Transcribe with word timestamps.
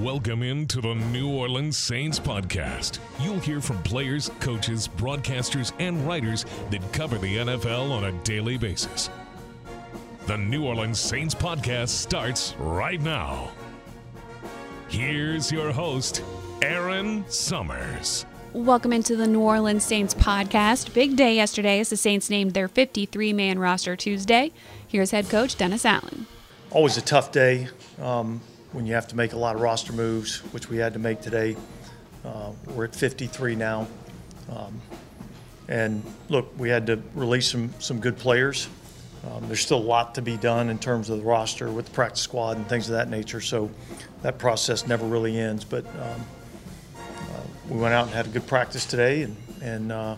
Welcome 0.00 0.42
into 0.42 0.80
the 0.80 0.96
New 0.96 1.32
Orleans 1.32 1.76
Saints 1.76 2.18
podcast. 2.18 2.98
You'll 3.20 3.38
hear 3.38 3.60
from 3.60 3.80
players, 3.84 4.28
coaches, 4.40 4.88
broadcasters, 4.88 5.70
and 5.78 6.04
writers 6.04 6.44
that 6.72 6.92
cover 6.92 7.16
the 7.16 7.36
NFL 7.36 7.92
on 7.92 8.06
a 8.06 8.12
daily 8.24 8.58
basis. 8.58 9.08
The 10.26 10.36
New 10.36 10.64
Orleans 10.64 10.98
Saints 10.98 11.32
podcast 11.32 11.90
starts 11.90 12.56
right 12.58 13.00
now. 13.00 13.52
Here's 14.88 15.52
your 15.52 15.70
host, 15.70 16.24
Erin 16.60 17.24
Summers. 17.28 18.26
Welcome 18.52 18.92
into 18.92 19.14
the 19.14 19.28
New 19.28 19.42
Orleans 19.42 19.84
Saints 19.84 20.12
podcast. 20.12 20.92
Big 20.92 21.14
day 21.14 21.36
yesterday 21.36 21.78
as 21.78 21.90
the 21.90 21.96
Saints 21.96 22.28
named 22.28 22.52
their 22.54 22.66
53 22.66 23.32
man 23.32 23.60
roster 23.60 23.94
Tuesday. 23.94 24.50
Here's 24.88 25.12
head 25.12 25.28
coach 25.28 25.56
Dennis 25.56 25.84
Allen. 25.84 26.26
Always 26.72 26.96
a 26.96 27.02
tough 27.02 27.30
day. 27.30 27.68
Um, 28.00 28.40
when 28.74 28.86
you 28.86 28.94
have 28.94 29.06
to 29.06 29.16
make 29.16 29.32
a 29.32 29.36
lot 29.36 29.54
of 29.54 29.62
roster 29.62 29.92
moves, 29.92 30.40
which 30.52 30.68
we 30.68 30.78
had 30.78 30.92
to 30.94 30.98
make 30.98 31.20
today. 31.20 31.56
Uh, 32.24 32.50
we're 32.74 32.84
at 32.84 32.94
53 32.94 33.54
now. 33.54 33.86
Um, 34.50 34.80
and 35.68 36.02
look, 36.28 36.52
we 36.58 36.68
had 36.68 36.88
to 36.88 37.00
release 37.14 37.48
some, 37.50 37.72
some 37.78 38.00
good 38.00 38.18
players. 38.18 38.68
Um, 39.30 39.46
there's 39.46 39.60
still 39.60 39.78
a 39.78 39.78
lot 39.78 40.16
to 40.16 40.22
be 40.22 40.36
done 40.36 40.70
in 40.70 40.78
terms 40.80 41.08
of 41.08 41.18
the 41.18 41.24
roster 41.24 41.70
with 41.70 41.86
the 41.86 41.92
practice 41.92 42.20
squad 42.20 42.56
and 42.56 42.68
things 42.68 42.88
of 42.88 42.94
that 42.94 43.08
nature. 43.08 43.40
So 43.40 43.70
that 44.22 44.38
process 44.38 44.88
never 44.88 45.06
really 45.06 45.38
ends. 45.38 45.64
But 45.64 45.86
um, 45.86 46.26
uh, 46.96 47.40
we 47.70 47.78
went 47.78 47.94
out 47.94 48.06
and 48.06 48.14
had 48.14 48.26
a 48.26 48.30
good 48.30 48.46
practice 48.48 48.84
today, 48.84 49.22
and, 49.22 49.36
and 49.62 49.92
uh, 49.92 50.16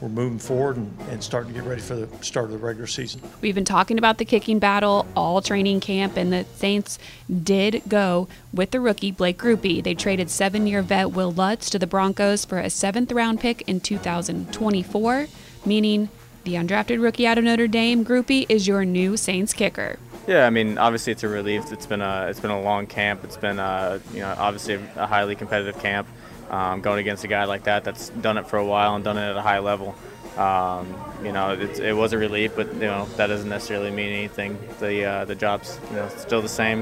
we're 0.00 0.08
moving 0.08 0.38
forward 0.38 0.76
and, 0.76 0.96
and, 1.08 1.22
starting 1.22 1.52
to 1.52 1.60
get 1.60 1.68
ready 1.68 1.80
for 1.80 1.94
the 1.94 2.08
start 2.22 2.46
of 2.46 2.52
the 2.52 2.58
regular 2.58 2.86
season. 2.86 3.20
We've 3.40 3.54
been 3.54 3.64
talking 3.64 3.98
about 3.98 4.18
the 4.18 4.24
kicking 4.24 4.58
battle 4.58 5.06
all 5.16 5.40
training 5.40 5.80
camp, 5.80 6.16
and 6.16 6.32
the 6.32 6.44
Saints 6.56 6.98
did 7.42 7.82
go 7.88 8.28
with 8.52 8.70
the 8.70 8.80
rookie 8.80 9.10
Blake 9.12 9.38
Grupe. 9.38 9.82
They 9.82 9.94
traded 9.94 10.30
seven-year 10.30 10.82
vet 10.82 11.10
Will 11.12 11.32
Lutz 11.32 11.70
to 11.70 11.78
the 11.78 11.86
Broncos 11.86 12.44
for 12.44 12.58
a 12.58 12.70
seventh-round 12.70 13.40
pick 13.40 13.62
in 13.68 13.80
2024, 13.80 15.26
meaning 15.64 16.08
the 16.44 16.54
undrafted 16.54 17.02
rookie 17.02 17.26
out 17.26 17.38
of 17.38 17.44
Notre 17.44 17.68
Dame, 17.68 18.04
Grupe, 18.04 18.46
is 18.48 18.66
your 18.66 18.84
new 18.84 19.16
Saints 19.16 19.52
kicker. 19.52 19.98
Yeah, 20.26 20.46
I 20.46 20.50
mean, 20.50 20.78
obviously 20.78 21.12
it's 21.12 21.22
a 21.22 21.28
relief. 21.28 21.70
It's 21.70 21.86
been 21.86 22.00
a 22.00 22.28
it's 22.28 22.40
been 22.40 22.50
a 22.50 22.60
long 22.60 22.86
camp. 22.86 23.24
It's 23.24 23.36
been 23.36 23.58
a, 23.58 24.00
you 24.12 24.20
know 24.20 24.34
obviously 24.38 24.80
a 24.96 25.06
highly 25.06 25.34
competitive 25.34 25.78
camp 25.80 26.08
um, 26.50 26.80
going 26.80 26.98
against 26.98 27.24
a 27.24 27.28
guy 27.28 27.44
like 27.44 27.64
that 27.64 27.84
that's 27.84 28.10
done 28.10 28.38
it 28.38 28.46
for 28.46 28.58
a 28.58 28.64
while 28.64 28.94
and 28.94 29.04
done 29.04 29.18
it 29.18 29.30
at 29.30 29.36
a 29.36 29.42
high 29.42 29.58
level. 29.58 29.94
Um, 30.36 30.94
you 31.22 31.30
know, 31.30 31.52
it, 31.52 31.78
it, 31.78 31.92
was 31.92 32.12
a 32.12 32.18
relief, 32.18 32.56
but 32.56 32.72
you 32.74 32.80
know 32.80 33.06
that 33.16 33.28
doesn't 33.28 33.48
necessarily 33.48 33.92
mean 33.92 34.12
anything. 34.12 34.58
The 34.80 35.04
uh, 35.04 35.24
the 35.26 35.36
job's 35.36 35.78
you 35.90 35.96
know 35.96 36.08
still 36.16 36.42
the 36.42 36.48
same, 36.48 36.80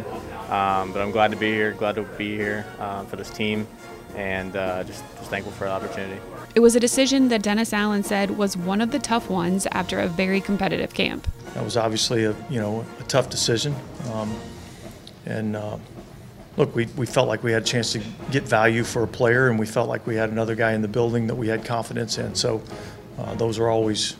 um, 0.49 0.93
but 0.93 1.03
I'm 1.03 1.11
glad 1.11 1.33
to 1.33 1.37
be 1.37 1.53
here. 1.53 1.73
Glad 1.73 1.97
to 1.97 2.03
be 2.03 2.35
here 2.35 2.65
uh, 2.79 3.05
for 3.05 3.17
this 3.17 3.29
team, 3.29 3.69
and 4.17 4.57
uh, 4.57 4.85
just 4.85 5.05
just 5.19 5.29
thankful 5.29 5.53
for 5.53 5.65
the 5.65 5.71
opportunity. 5.71 6.19
It 6.55 6.61
was 6.61 6.77
a 6.77 6.81
decision 6.81 7.29
that 7.29 7.43
Dennis 7.43 7.75
Allen 7.75 8.03
said 8.03 8.39
was 8.39 8.57
one 8.57 8.81
of 8.81 8.91
the 8.91 8.99
tough 8.99 9.29
ones 9.29 9.67
after 9.73 10.01
a 10.01 10.09
very 10.09 10.41
competitive 10.41 10.95
camp. 10.95 11.29
That 11.53 11.63
was 11.63 11.77
obviously 11.77 12.25
a 12.25 12.35
you 12.49 12.59
know 12.59 12.87
a 13.01 13.05
tough 13.05 13.29
decision, 13.29 13.75
um, 14.13 14.35
and 15.27 15.57
uh, 15.57 15.77
look, 16.57 16.75
we, 16.75 16.87
we 16.97 17.07
felt 17.07 17.29
like 17.29 17.43
we 17.43 17.53
had 17.53 17.63
a 17.63 17.67
chance 17.67 17.93
to 17.93 18.03
get 18.31 18.45
value 18.45 18.85
for 18.85 19.03
a 19.03 19.09
player, 19.09 19.49
and 19.49 19.59
we 19.59 19.67
felt 19.67 19.89
like 19.89 20.07
we 20.07 20.17
had 20.17 20.31
another 20.31 20.55
guy 20.55 20.73
in 20.73 20.83
the 20.83 20.89
building 20.89 21.27
that 21.29 21.35
we 21.35 21.49
had 21.49 21.65
confidence 21.65 22.19
in. 22.19 22.35
So 22.35 22.63
uh, 23.19 23.35
those 23.35 23.59
are 23.59 23.69
always 23.69 24.17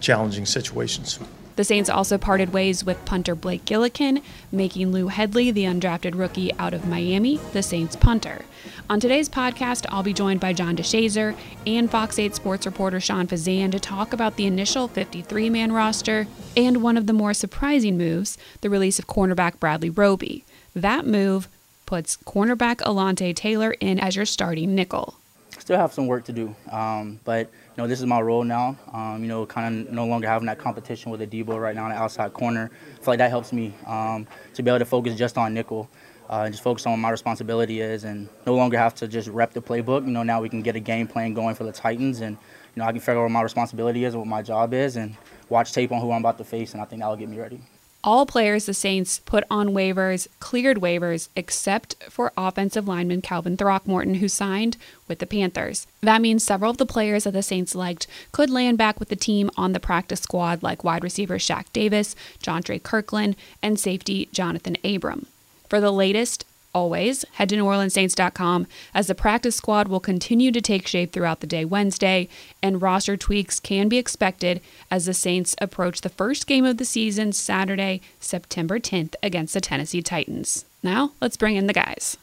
challenging 0.00 0.46
situations. 0.46 1.18
The 1.56 1.64
Saints 1.64 1.88
also 1.88 2.18
parted 2.18 2.52
ways 2.52 2.84
with 2.84 3.02
punter 3.06 3.34
Blake 3.34 3.64
Gillikin, 3.64 4.22
making 4.52 4.92
Lou 4.92 5.08
Hedley, 5.08 5.50
the 5.50 5.64
undrafted 5.64 6.14
rookie 6.14 6.52
out 6.58 6.74
of 6.74 6.86
Miami, 6.86 7.40
the 7.54 7.62
Saints 7.62 7.96
punter. 7.96 8.44
On 8.90 9.00
today's 9.00 9.30
podcast, 9.30 9.86
I'll 9.88 10.02
be 10.02 10.12
joined 10.12 10.38
by 10.38 10.52
John 10.52 10.76
DeShazier 10.76 11.34
and 11.66 11.90
Fox 11.90 12.18
8 12.18 12.34
sports 12.34 12.66
reporter 12.66 13.00
Sean 13.00 13.26
Fazende 13.26 13.72
to 13.72 13.80
talk 13.80 14.12
about 14.12 14.36
the 14.36 14.44
initial 14.44 14.86
53 14.86 15.48
man 15.48 15.72
roster 15.72 16.26
and 16.54 16.82
one 16.82 16.98
of 16.98 17.06
the 17.06 17.14
more 17.14 17.32
surprising 17.32 17.96
moves, 17.96 18.36
the 18.60 18.68
release 18.68 18.98
of 18.98 19.06
cornerback 19.06 19.58
Bradley 19.58 19.88
Roby. 19.88 20.44
That 20.74 21.06
move 21.06 21.48
puts 21.86 22.16
cornerback 22.16 22.76
Alontae 22.78 23.34
Taylor 23.34 23.72
in 23.72 23.98
as 23.98 24.16
your 24.16 24.26
starting 24.26 24.74
nickel. 24.74 25.14
Still 25.58 25.78
have 25.78 25.92
some 25.92 26.06
work 26.06 26.24
to 26.24 26.32
do, 26.32 26.54
um, 26.70 27.18
but 27.24 27.46
you 27.48 27.82
know 27.82 27.86
this 27.86 28.00
is 28.00 28.06
my 28.06 28.20
role 28.20 28.44
now. 28.44 28.76
Um, 28.92 29.22
you 29.22 29.28
know, 29.28 29.46
kind 29.46 29.88
of 29.88 29.92
no 29.92 30.04
longer 30.06 30.28
having 30.28 30.46
that 30.46 30.58
competition 30.58 31.10
with 31.10 31.20
Adebo 31.20 31.58
right 31.60 31.74
now 31.74 31.84
on 31.84 31.90
the 31.90 31.96
outside 31.96 32.34
corner. 32.34 32.70
I 32.72 32.96
feel 32.96 33.04
like 33.06 33.18
that 33.18 33.30
helps 33.30 33.52
me 33.52 33.72
um, 33.86 34.26
to 34.54 34.62
be 34.62 34.70
able 34.70 34.80
to 34.80 34.84
focus 34.84 35.16
just 35.16 35.38
on 35.38 35.54
nickel. 35.54 35.88
Uh, 36.28 36.42
and 36.44 36.52
just 36.52 36.64
focus 36.64 36.84
on 36.86 36.92
what 36.92 36.98
my 36.98 37.10
responsibility 37.10 37.80
is 37.80 38.02
and 38.02 38.28
no 38.48 38.56
longer 38.56 38.76
have 38.76 38.92
to 38.96 39.06
just 39.06 39.28
rep 39.28 39.52
the 39.52 39.62
playbook. 39.62 40.04
You 40.04 40.10
know, 40.10 40.24
now 40.24 40.40
we 40.40 40.48
can 40.48 40.60
get 40.60 40.74
a 40.74 40.80
game 40.80 41.06
plan 41.06 41.34
going 41.34 41.54
for 41.54 41.62
the 41.62 41.70
Titans 41.70 42.20
and, 42.20 42.36
you 42.74 42.82
know, 42.82 42.84
I 42.84 42.90
can 42.90 43.00
figure 43.00 43.20
out 43.20 43.26
what 43.26 43.30
my 43.30 43.42
responsibility 43.42 44.04
is 44.04 44.12
and 44.12 44.22
what 44.22 44.28
my 44.28 44.42
job 44.42 44.74
is 44.74 44.96
and 44.96 45.16
watch 45.48 45.72
tape 45.72 45.92
on 45.92 46.00
who 46.00 46.10
I'm 46.10 46.22
about 46.22 46.36
to 46.38 46.44
face, 46.44 46.72
and 46.72 46.82
I 46.82 46.84
think 46.84 47.00
that'll 47.00 47.14
get 47.14 47.28
me 47.28 47.38
ready 47.38 47.60
all 48.06 48.24
players 48.24 48.66
the 48.66 48.72
Saints 48.72 49.18
put 49.18 49.42
on 49.50 49.70
waivers, 49.70 50.28
cleared 50.38 50.78
waivers, 50.78 51.28
except 51.34 51.96
for 52.08 52.32
offensive 52.36 52.86
lineman 52.86 53.20
Calvin 53.20 53.56
Throckmorton, 53.56 54.14
who 54.14 54.28
signed 54.28 54.76
with 55.08 55.18
the 55.18 55.26
Panthers. 55.26 55.88
That 56.02 56.22
means 56.22 56.44
several 56.44 56.70
of 56.70 56.76
the 56.76 56.86
players 56.86 57.24
that 57.24 57.32
the 57.32 57.42
Saints 57.42 57.74
liked 57.74 58.06
could 58.30 58.48
land 58.48 58.78
back 58.78 59.00
with 59.00 59.08
the 59.08 59.16
team 59.16 59.50
on 59.56 59.72
the 59.72 59.80
practice 59.80 60.20
squad, 60.20 60.62
like 60.62 60.84
wide 60.84 61.02
receiver 61.02 61.38
Shaq 61.38 61.64
Davis, 61.72 62.14
Jontre 62.40 62.80
Kirklin, 62.80 63.34
and 63.60 63.78
safety 63.78 64.28
Jonathan 64.32 64.76
Abram. 64.84 65.26
For 65.68 65.80
the 65.80 65.92
latest 65.92 66.44
always, 66.76 67.24
head 67.32 67.48
to 67.48 67.56
NewOrleansSaints.com 67.56 68.66
as 68.92 69.06
the 69.06 69.14
practice 69.14 69.56
squad 69.56 69.88
will 69.88 69.98
continue 69.98 70.52
to 70.52 70.60
take 70.60 70.86
shape 70.86 71.10
throughout 71.10 71.40
the 71.40 71.46
day 71.46 71.64
Wednesday, 71.64 72.28
and 72.62 72.82
roster 72.82 73.16
tweaks 73.16 73.58
can 73.58 73.88
be 73.88 73.96
expected 73.96 74.60
as 74.90 75.06
the 75.06 75.14
Saints 75.14 75.56
approach 75.58 76.02
the 76.02 76.10
first 76.10 76.46
game 76.46 76.66
of 76.66 76.76
the 76.76 76.84
season 76.84 77.32
Saturday, 77.32 78.02
September 78.20 78.78
10th 78.78 79.14
against 79.22 79.54
the 79.54 79.60
Tennessee 79.62 80.02
Titans. 80.02 80.66
Now, 80.82 81.12
let's 81.18 81.38
bring 81.38 81.56
in 81.56 81.66
the 81.66 81.72
guys. 81.72 82.18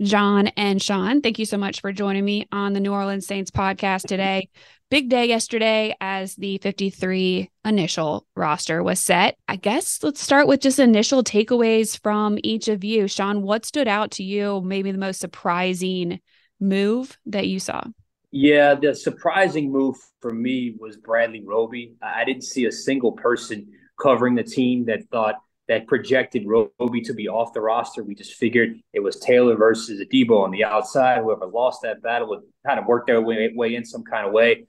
John 0.00 0.48
and 0.56 0.80
Sean, 0.80 1.20
thank 1.20 1.38
you 1.38 1.46
so 1.46 1.56
much 1.56 1.80
for 1.80 1.90
joining 1.90 2.24
me 2.24 2.46
on 2.52 2.72
the 2.72 2.80
New 2.80 2.92
Orleans 2.92 3.26
Saints 3.26 3.50
podcast 3.50 4.02
today 4.02 4.48
big 4.90 5.08
day 5.08 5.26
yesterday 5.26 5.96
as 6.00 6.34
the 6.36 6.58
53 6.58 7.50
initial 7.64 8.26
roster 8.36 8.82
was 8.82 9.00
set. 9.00 9.36
I 9.48 9.56
guess 9.56 10.02
let's 10.02 10.20
start 10.20 10.46
with 10.46 10.60
just 10.60 10.78
initial 10.78 11.24
takeaways 11.24 12.00
from 12.00 12.38
each 12.42 12.68
of 12.68 12.84
you. 12.84 13.08
Sean, 13.08 13.42
what 13.42 13.64
stood 13.64 13.88
out 13.88 14.12
to 14.12 14.22
you, 14.22 14.60
maybe 14.60 14.92
the 14.92 14.98
most 14.98 15.20
surprising 15.20 16.20
move 16.60 17.18
that 17.26 17.48
you 17.48 17.58
saw? 17.58 17.82
Yeah, 18.30 18.74
the 18.74 18.94
surprising 18.94 19.72
move 19.72 19.96
for 20.20 20.32
me 20.32 20.74
was 20.78 20.96
Bradley 20.96 21.42
Roby. 21.44 21.94
I 22.02 22.24
didn't 22.24 22.44
see 22.44 22.66
a 22.66 22.72
single 22.72 23.12
person 23.12 23.68
covering 24.00 24.34
the 24.34 24.42
team 24.42 24.84
that 24.86 25.08
thought 25.10 25.36
that 25.68 25.86
projected 25.86 26.46
Roby 26.46 27.00
to 27.02 27.12
be 27.12 27.28
off 27.28 27.52
the 27.52 27.60
roster. 27.60 28.04
We 28.04 28.14
just 28.14 28.34
figured 28.34 28.78
it 28.92 29.00
was 29.00 29.18
Taylor 29.18 29.56
versus 29.56 30.00
Adebo 30.00 30.44
on 30.44 30.52
the 30.52 30.64
outside. 30.64 31.22
Whoever 31.22 31.46
lost 31.46 31.82
that 31.82 32.02
battle 32.02 32.28
would 32.28 32.42
kind 32.64 32.78
of 32.78 32.86
work 32.86 33.06
their 33.06 33.20
way, 33.20 33.52
way 33.54 33.74
in 33.74 33.84
some 33.84 34.04
kind 34.04 34.26
of 34.26 34.32
way. 34.32 34.64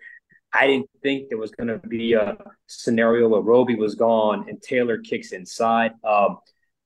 I 0.53 0.65
didn't 0.65 0.89
think 1.03 1.29
there 1.29 1.37
was 1.37 1.51
going 1.51 1.67
to 1.67 1.77
be 1.87 2.13
a 2.13 2.37
scenario 2.65 3.27
where 3.27 3.41
Roby 3.41 3.75
was 3.75 3.95
gone 3.95 4.45
and 4.49 4.61
Taylor 4.61 4.97
kicks 4.97 5.31
inside. 5.33 5.91
Um, 6.03 6.37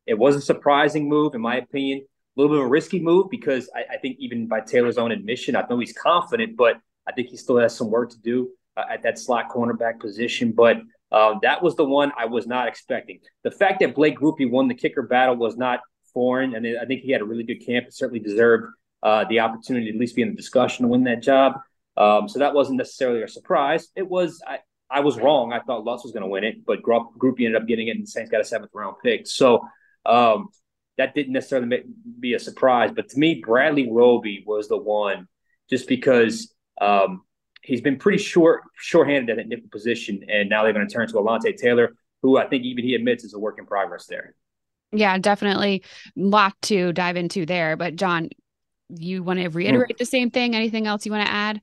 it 0.06 0.18
was 0.18 0.36
a 0.36 0.42
surprising 0.42 1.08
move, 1.08 1.36
in 1.36 1.42
my 1.42 1.58
opinion. 1.58 2.00
A 2.00 2.42
little 2.42 2.56
bit 2.56 2.62
of 2.62 2.68
a 2.68 2.70
risky 2.70 3.00
move 3.00 3.30
because 3.30 3.70
I, 3.76 3.96
I, 3.96 3.98
think 3.98 4.18
even 4.20 4.48
by 4.48 4.62
Taylor's 4.62 4.98
own 4.98 5.12
admission, 5.12 5.56
I 5.56 5.66
know 5.70 5.80
he's 5.80 5.94
confident, 5.94 6.58
but 6.58 6.78
I 7.08 7.12
think 7.12 7.28
he 7.28 7.38
still 7.38 7.58
has 7.58 7.76
some 7.76 7.92
work 7.92 8.10
to 8.12 8.20
do 8.20 8.50
uh, 8.78 8.84
at 8.90 9.04
that 9.04 9.20
slot 9.20 9.50
cornerback 9.50 10.00
position. 10.00 10.54
But 10.54 10.78
uh, 11.12 11.36
that 11.42 11.62
was 11.62 11.76
the 11.76 11.86
one 11.86 12.12
I 12.18 12.26
was 12.26 12.48
not 12.48 12.68
expecting. 12.68 13.20
The 13.44 13.52
fact 13.52 13.82
that 13.82 13.96
Blake 13.96 14.18
Grupe 14.18 14.50
won 14.50 14.68
the 14.68 14.76
kicker 14.76 15.02
battle 15.02 15.36
was 15.36 15.58
not 15.58 15.82
foreign, 16.14 16.56
and 16.56 16.66
I 16.80 16.86
think 16.86 17.02
he 17.02 17.12
had 17.12 17.22
a 17.22 17.26
really 17.26 17.44
good 17.44 17.66
camp. 17.66 17.86
and 17.86 17.94
certainly 17.94 18.20
deserved 18.20 18.68
uh, 19.04 19.26
the 19.30 19.40
opportunity 19.40 19.88
to 19.88 19.94
at 19.94 20.00
least 20.00 20.16
be 20.16 20.22
in 20.22 20.30
the 20.30 20.36
discussion 20.36 20.84
to 20.84 20.90
win 20.90 21.04
that 21.06 21.22
job. 21.22 21.56
Um, 21.98 22.30
so 22.30 22.40
that 22.40 22.54
wasn't 22.54 22.78
necessarily 22.78 23.22
a 23.24 23.28
surprise. 23.28 23.90
It 23.96 24.08
was 24.08 24.42
I, 24.48 24.60
I 24.90 25.02
was 25.02 25.18
wrong. 25.18 25.54
I 25.54 25.60
thought 25.60 25.84
Lutz 25.84 26.04
was 26.04 26.14
going 26.14 26.24
to 26.24 26.30
win 26.30 26.44
it, 26.44 26.66
but 26.66 26.82
Grupe 26.82 27.40
ended 27.40 27.56
up 27.56 27.68
getting 27.68 27.88
it, 27.88 27.98
and 27.98 28.08
Saints 28.08 28.32
got 28.32 28.42
a 28.42 28.46
seventh 28.46 28.72
round 28.74 28.96
pick. 29.04 29.28
So 29.28 29.68
um, 30.06 30.50
that 30.98 31.14
didn't 31.14 31.34
necessarily 31.34 31.68
make, 31.68 31.84
be 32.20 32.34
a 32.34 32.40
surprise. 32.40 32.92
But 32.96 33.10
to 33.10 33.20
me, 33.20 33.42
Bradley 33.46 33.92
Roby 33.92 34.44
was 34.46 34.68
the 34.68 34.78
one, 34.78 35.28
just 35.70 35.88
because 35.88 36.54
um, 36.80 37.24
he's 37.62 37.82
been 37.82 37.98
pretty 37.98 38.18
short 38.18 38.64
shorthanded 38.76 39.30
at 39.30 39.38
that 39.38 39.48
nickel 39.48 39.70
position, 39.72 40.26
and 40.28 40.50
now 40.50 40.64
they're 40.64 40.74
going 40.74 40.88
to 40.88 40.94
turn 40.94 41.08
to 41.08 41.14
Alontae 41.14 41.56
Taylor, 41.56 41.96
who 42.22 42.38
I 42.38 42.48
think 42.48 42.64
even 42.64 42.84
he 42.84 42.96
admits 42.96 43.24
is 43.24 43.34
a 43.34 43.40
work 43.40 43.60
in 43.60 43.66
progress 43.66 44.06
there. 44.08 44.36
Yeah, 44.92 45.18
definitely 45.18 45.84
a 46.18 46.22
lot 46.22 46.54
to 46.64 46.92
dive 46.92 47.16
into 47.16 47.46
there. 47.46 47.78
But 47.78 47.96
John, 47.96 48.30
you 48.90 49.24
want 49.24 49.40
to 49.40 49.48
reiterate 49.50 49.96
mm. 49.96 50.00
the 50.00 50.06
same 50.06 50.32
thing? 50.32 50.56
Anything 50.56 50.88
else 50.88 51.06
you 51.06 51.12
want 51.12 51.26
to 51.26 51.32
add? 51.32 51.62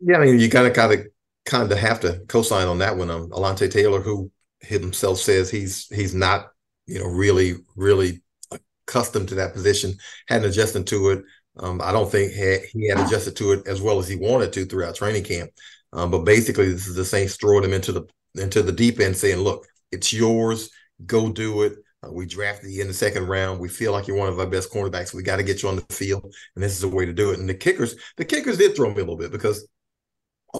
Yeah, 0.00 0.18
I 0.18 0.24
mean, 0.24 0.38
you 0.38 0.48
kind 0.48 0.66
of 0.66 0.72
kind 0.72 0.92
of 0.92 1.06
kind 1.44 1.70
of 1.70 1.78
have 1.78 2.00
to 2.00 2.20
co-sign 2.28 2.66
on 2.66 2.78
that 2.78 2.96
one. 2.96 3.10
Um, 3.10 3.30
Alontae 3.30 3.70
Taylor, 3.70 4.00
who 4.00 4.30
himself 4.60 5.18
says 5.18 5.50
he's 5.50 5.86
he's 5.88 6.14
not, 6.14 6.48
you 6.86 6.98
know, 6.98 7.06
really 7.06 7.56
really 7.76 8.22
accustomed 8.86 9.28
to 9.28 9.34
that 9.36 9.52
position, 9.52 9.94
hadn't 10.26 10.48
adjusted 10.48 10.86
to 10.88 11.10
it. 11.10 11.24
Um, 11.56 11.80
I 11.82 11.92
don't 11.92 12.10
think 12.10 12.32
he, 12.32 12.88
had 12.88 12.98
adjusted 12.98 13.36
to 13.36 13.52
it 13.52 13.66
as 13.66 13.80
well 13.80 13.98
as 13.98 14.08
he 14.08 14.16
wanted 14.16 14.52
to 14.54 14.64
throughout 14.64 14.96
training 14.96 15.24
camp. 15.24 15.50
Um, 15.92 16.10
but 16.10 16.24
basically, 16.24 16.70
this 16.72 16.88
is 16.88 16.96
the 16.96 17.04
Saints 17.04 17.36
throwing 17.36 17.64
him 17.64 17.72
into 17.72 17.92
the 17.92 18.04
into 18.34 18.62
the 18.62 18.72
deep 18.72 18.98
end, 18.98 19.16
saying, 19.16 19.38
"Look, 19.38 19.66
it's 19.92 20.12
yours. 20.12 20.70
Go 21.06 21.30
do 21.30 21.62
it." 21.62 21.74
Uh, 22.02 22.10
we 22.10 22.26
drafted 22.26 22.70
you 22.70 22.82
in 22.82 22.88
the 22.88 22.94
second 22.94 23.28
round. 23.28 23.60
We 23.60 23.68
feel 23.68 23.92
like 23.92 24.08
you're 24.08 24.16
one 24.16 24.28
of 24.28 24.38
our 24.40 24.46
best 24.46 24.72
cornerbacks. 24.72 25.14
We 25.14 25.22
got 25.22 25.36
to 25.36 25.44
get 25.44 25.62
you 25.62 25.68
on 25.68 25.76
the 25.76 25.94
field, 25.94 26.34
and 26.54 26.64
this 26.64 26.72
is 26.72 26.80
the 26.80 26.88
way 26.88 27.06
to 27.06 27.12
do 27.12 27.30
it. 27.30 27.38
And 27.38 27.48
the 27.48 27.54
kickers, 27.54 27.94
the 28.16 28.24
kickers 28.24 28.58
did 28.58 28.74
throw 28.74 28.88
me 28.88 28.96
a 28.96 28.98
little 28.98 29.16
bit 29.16 29.30
because 29.30 29.68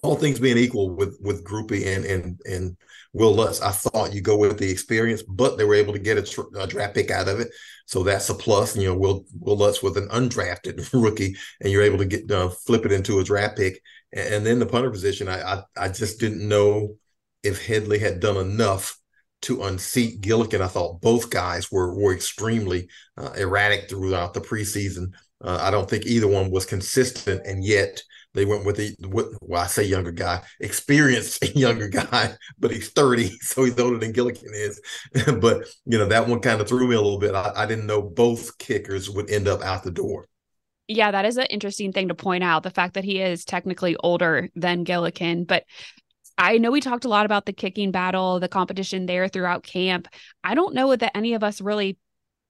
all 0.02 0.16
things 0.16 0.38
being 0.38 0.58
equal 0.58 0.90
with 0.90 1.18
with 1.20 1.44
Grupe 1.44 1.84
and 1.84 2.04
and 2.04 2.40
and 2.46 2.76
Will 3.14 3.32
Lutz, 3.32 3.62
I 3.62 3.70
thought 3.70 4.12
you 4.12 4.20
go 4.20 4.36
with 4.36 4.58
the 4.58 4.68
experience, 4.68 5.22
but 5.22 5.56
they 5.56 5.64
were 5.64 5.76
able 5.76 5.92
to 5.92 6.00
get 6.00 6.18
a, 6.18 6.46
a, 6.58 6.66
draft 6.66 6.94
pick 6.96 7.12
out 7.12 7.28
of 7.28 7.38
it, 7.38 7.48
so 7.86 8.02
that's 8.02 8.28
a 8.28 8.34
plus. 8.34 8.74
And, 8.74 8.82
You 8.82 8.90
know, 8.90 8.98
Will 8.98 9.24
Will 9.38 9.56
Lutz 9.56 9.82
with 9.82 9.96
an 9.96 10.08
undrafted 10.08 10.92
rookie, 10.92 11.36
and 11.60 11.72
you're 11.72 11.82
able 11.82 11.98
to 11.98 12.04
get 12.04 12.30
uh, 12.30 12.48
flip 12.48 12.84
it 12.84 12.92
into 12.92 13.20
a 13.20 13.24
draft 13.24 13.56
pick, 13.56 13.80
and, 14.12 14.34
and 14.34 14.46
then 14.46 14.58
the 14.58 14.66
punter 14.66 14.90
position. 14.90 15.28
I, 15.28 15.40
I 15.40 15.62
I 15.76 15.88
just 15.88 16.18
didn't 16.18 16.46
know 16.46 16.96
if 17.44 17.64
Hedley 17.64 18.00
had 18.00 18.18
done 18.18 18.36
enough 18.36 18.98
to 19.42 19.62
unseat 19.62 20.20
Gillikin. 20.20 20.60
I 20.60 20.66
thought 20.68 21.00
both 21.00 21.30
guys 21.30 21.70
were 21.70 21.94
were 21.94 22.14
extremely 22.14 22.88
uh, 23.16 23.30
erratic 23.36 23.88
throughout 23.88 24.34
the 24.34 24.40
preseason. 24.40 25.12
Uh, 25.40 25.58
I 25.60 25.70
don't 25.70 25.88
think 25.88 26.04
either 26.06 26.26
one 26.26 26.50
was 26.50 26.66
consistent, 26.66 27.46
and 27.46 27.64
yet 27.64 28.02
they 28.34 28.44
went 28.44 28.64
with 28.64 28.76
the 28.76 28.94
with, 29.08 29.36
well, 29.40 29.62
I 29.62 29.66
say 29.66 29.84
younger 29.84 30.12
guy, 30.12 30.42
experienced 30.60 31.42
younger 31.56 31.88
guy, 31.88 32.34
but 32.58 32.70
he's 32.70 32.90
30, 32.90 33.28
so 33.40 33.64
he's 33.64 33.78
older 33.78 33.98
than 33.98 34.12
Gillikin 34.12 34.52
is. 34.52 34.80
but 35.40 35.66
you 35.86 35.98
know, 35.98 36.06
that 36.06 36.28
one 36.28 36.40
kind 36.40 36.60
of 36.60 36.68
threw 36.68 36.86
me 36.86 36.94
a 36.94 37.00
little 37.00 37.18
bit. 37.18 37.34
I, 37.34 37.52
I 37.56 37.66
didn't 37.66 37.86
know 37.86 38.02
both 38.02 38.58
kickers 38.58 39.08
would 39.08 39.30
end 39.30 39.48
up 39.48 39.62
out 39.62 39.84
the 39.84 39.90
door. 39.90 40.28
Yeah, 40.86 41.12
that 41.12 41.24
is 41.24 41.38
an 41.38 41.46
interesting 41.46 41.92
thing 41.92 42.08
to 42.08 42.14
point 42.14 42.44
out. 42.44 42.62
The 42.62 42.70
fact 42.70 42.94
that 42.94 43.04
he 43.04 43.20
is 43.20 43.44
technically 43.44 43.96
older 43.96 44.50
than 44.54 44.84
Gillikin, 44.84 45.46
but 45.46 45.64
I 46.36 46.58
know 46.58 46.70
we 46.70 46.80
talked 46.80 47.04
a 47.04 47.08
lot 47.08 47.26
about 47.26 47.46
the 47.46 47.52
kicking 47.52 47.92
battle, 47.92 48.40
the 48.40 48.48
competition 48.48 49.06
there 49.06 49.28
throughout 49.28 49.62
camp. 49.62 50.08
I 50.42 50.54
don't 50.54 50.74
know 50.74 50.94
that 50.94 51.16
any 51.16 51.34
of 51.34 51.44
us 51.44 51.60
really 51.60 51.96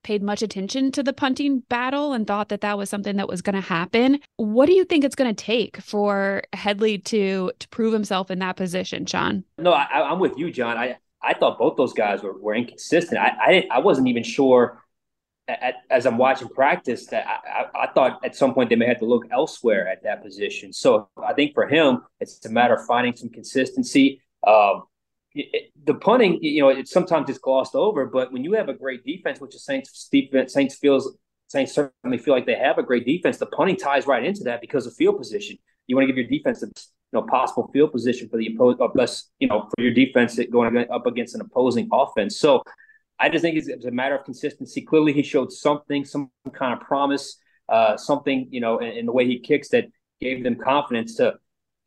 paid 0.05 0.23
much 0.23 0.43
attention 0.43 0.93
to 0.93 1.03
the 1.03 1.13
punting 1.13 1.61
battle 1.69 2.13
and 2.13 2.27
thought 2.27 2.49
that 2.51 2.61
that 2.61 2.79
was 2.79 2.89
something 2.89 3.17
that 3.17 3.29
was 3.29 3.43
going 3.43 3.55
to 3.55 3.61
happen. 3.61 4.21
What 4.37 4.67
do 4.67 4.73
you 4.73 4.85
think 4.85 5.05
it's 5.05 5.17
going 5.17 5.35
to 5.35 5.45
take 5.45 5.79
for 5.79 6.43
Hedley 6.53 6.99
to 6.99 7.51
to 7.59 7.69
prove 7.69 7.93
himself 7.93 8.31
in 8.31 8.39
that 8.39 8.57
position, 8.57 9.07
Sean? 9.07 9.45
No, 9.59 9.73
I, 9.73 10.13
am 10.13 10.21
with 10.21 10.39
you, 10.39 10.51
John. 10.53 10.77
I 10.77 10.99
I 11.23 11.35
thought 11.35 11.59
both 11.59 11.77
those 11.77 11.93
guys 11.93 12.23
were, 12.23 12.39
were 12.39 12.55
inconsistent. 12.55 13.21
I, 13.21 13.33
I 13.41 13.69
I 13.73 13.79
wasn't 13.81 14.09
even 14.09 14.23
sure 14.23 14.85
at, 15.49 15.77
as 15.91 16.07
I'm 16.07 16.19
watching 16.19 16.49
practice 16.49 17.07
that 17.07 17.27
I, 17.27 17.63
I, 17.63 17.85
I, 17.85 17.93
thought 17.93 18.25
at 18.25 18.35
some 18.35 18.55
point 18.55 18.71
they 18.71 18.77
may 18.77 18.87
have 18.87 18.99
to 19.01 19.05
look 19.05 19.27
elsewhere 19.31 19.89
at 19.89 20.03
that 20.05 20.23
position. 20.23 20.73
So 20.73 21.09
I 21.23 21.35
think 21.35 21.55
for 21.55 21.67
him, 21.67 22.03
it's 22.21 22.45
a 22.47 22.51
matter 22.51 22.75
of 22.75 22.87
finding 22.87 23.15
some 23.15 23.29
consistency. 23.29 24.23
Um, 24.47 24.85
it, 25.35 25.71
the 25.85 25.95
punting, 25.95 26.39
you 26.43 26.63
know, 26.63 26.69
it 26.69 26.89
sometimes 26.89 27.29
it's 27.29 27.39
glossed 27.39 27.75
over, 27.75 28.07
but 28.07 28.33
when 28.33 28.45
you 28.45 28.53
have 28.53 28.69
a 28.69 28.75
great 28.75 29.05
defense, 29.05 29.41
which 29.41 29.55
is 29.55 29.65
Saints 29.65 30.09
defense, 30.11 30.53
Saints 30.53 30.77
feels 30.77 31.17
Saints 31.49 31.75
certainly 31.75 32.19
feel 32.19 32.35
like 32.35 32.47
they 32.47 32.57
have 32.57 32.79
a 32.79 32.83
great 32.83 33.07
defense. 33.07 33.37
The 33.39 33.47
punting 33.47 33.77
ties 33.77 34.07
right 34.07 34.25
into 34.25 34.45
that 34.45 34.61
because 34.61 34.87
of 34.87 34.95
field 34.95 35.19
position. 35.19 35.57
You 35.87 35.97
want 35.97 36.09
to 36.09 36.13
give 36.13 36.17
your 36.17 36.29
defense 36.29 36.63
you 36.63 37.21
know 37.21 37.23
possible 37.23 37.71
field 37.73 37.93
position 37.93 38.29
for 38.29 38.39
the 38.39 38.55
opposed, 38.55 38.81
best 38.95 39.31
you 39.39 39.49
know 39.49 39.69
for 39.77 39.83
your 39.83 39.93
defense 39.93 40.39
going 40.51 40.77
up 40.91 41.07
against 41.07 41.35
an 41.35 41.43
opposing 41.43 41.89
offense. 41.93 42.39
So 42.39 42.63
I 43.19 43.29
just 43.29 43.43
think 43.43 43.57
it's, 43.57 43.85
a 43.85 43.91
matter 43.91 44.17
of 44.17 44.25
consistency. 44.25 44.83
Clearly, 44.83 45.13
he 45.13 45.23
showed 45.23 45.53
something, 45.53 46.05
some 46.05 46.31
kind 46.53 46.73
of 46.73 46.81
promise, 46.81 47.39
uh, 47.69 47.97
something 47.97 48.49
you 48.51 48.61
know, 48.61 48.79
in, 48.79 48.89
in, 48.93 49.07
the 49.07 49.13
way 49.13 49.27
he 49.27 49.39
kicks 49.39 49.69
that 49.69 49.87
gave 50.21 50.43
them 50.43 50.57
confidence 50.57 51.17
to 51.17 51.35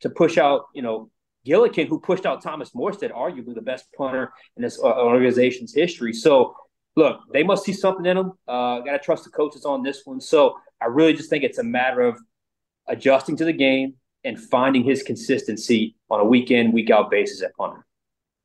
to 0.00 0.10
push 0.10 0.38
out 0.38 0.66
you 0.74 0.82
know 0.82 1.10
Gillikin, 1.46 1.88
who 1.88 2.00
pushed 2.00 2.26
out 2.26 2.42
Thomas 2.42 2.70
Morstead, 2.70 3.12
arguably 3.12 3.54
the 3.54 3.62
best 3.62 3.86
punter 3.96 4.32
in 4.56 4.62
this 4.62 4.78
uh, 4.78 4.86
organization's 4.86 5.74
history. 5.74 6.12
So, 6.12 6.54
look, 6.96 7.20
they 7.32 7.42
must 7.42 7.64
see 7.64 7.72
something 7.72 8.06
in 8.06 8.16
him. 8.16 8.32
Uh, 8.46 8.80
Got 8.80 8.92
to 8.92 8.98
trust 8.98 9.24
the 9.24 9.30
coaches 9.30 9.64
on 9.64 9.82
this 9.82 10.02
one. 10.04 10.20
So, 10.20 10.58
I 10.80 10.86
really 10.86 11.14
just 11.14 11.30
think 11.30 11.44
it's 11.44 11.58
a 11.58 11.64
matter 11.64 12.02
of 12.02 12.18
adjusting 12.86 13.36
to 13.36 13.44
the 13.44 13.52
game 13.52 13.94
and 14.24 14.38
finding 14.38 14.84
his 14.84 15.02
consistency 15.02 15.96
on 16.10 16.20
a 16.20 16.24
week 16.24 16.50
in, 16.50 16.72
week 16.72 16.90
out 16.90 17.10
basis 17.10 17.42
at 17.42 17.54
punter. 17.56 17.84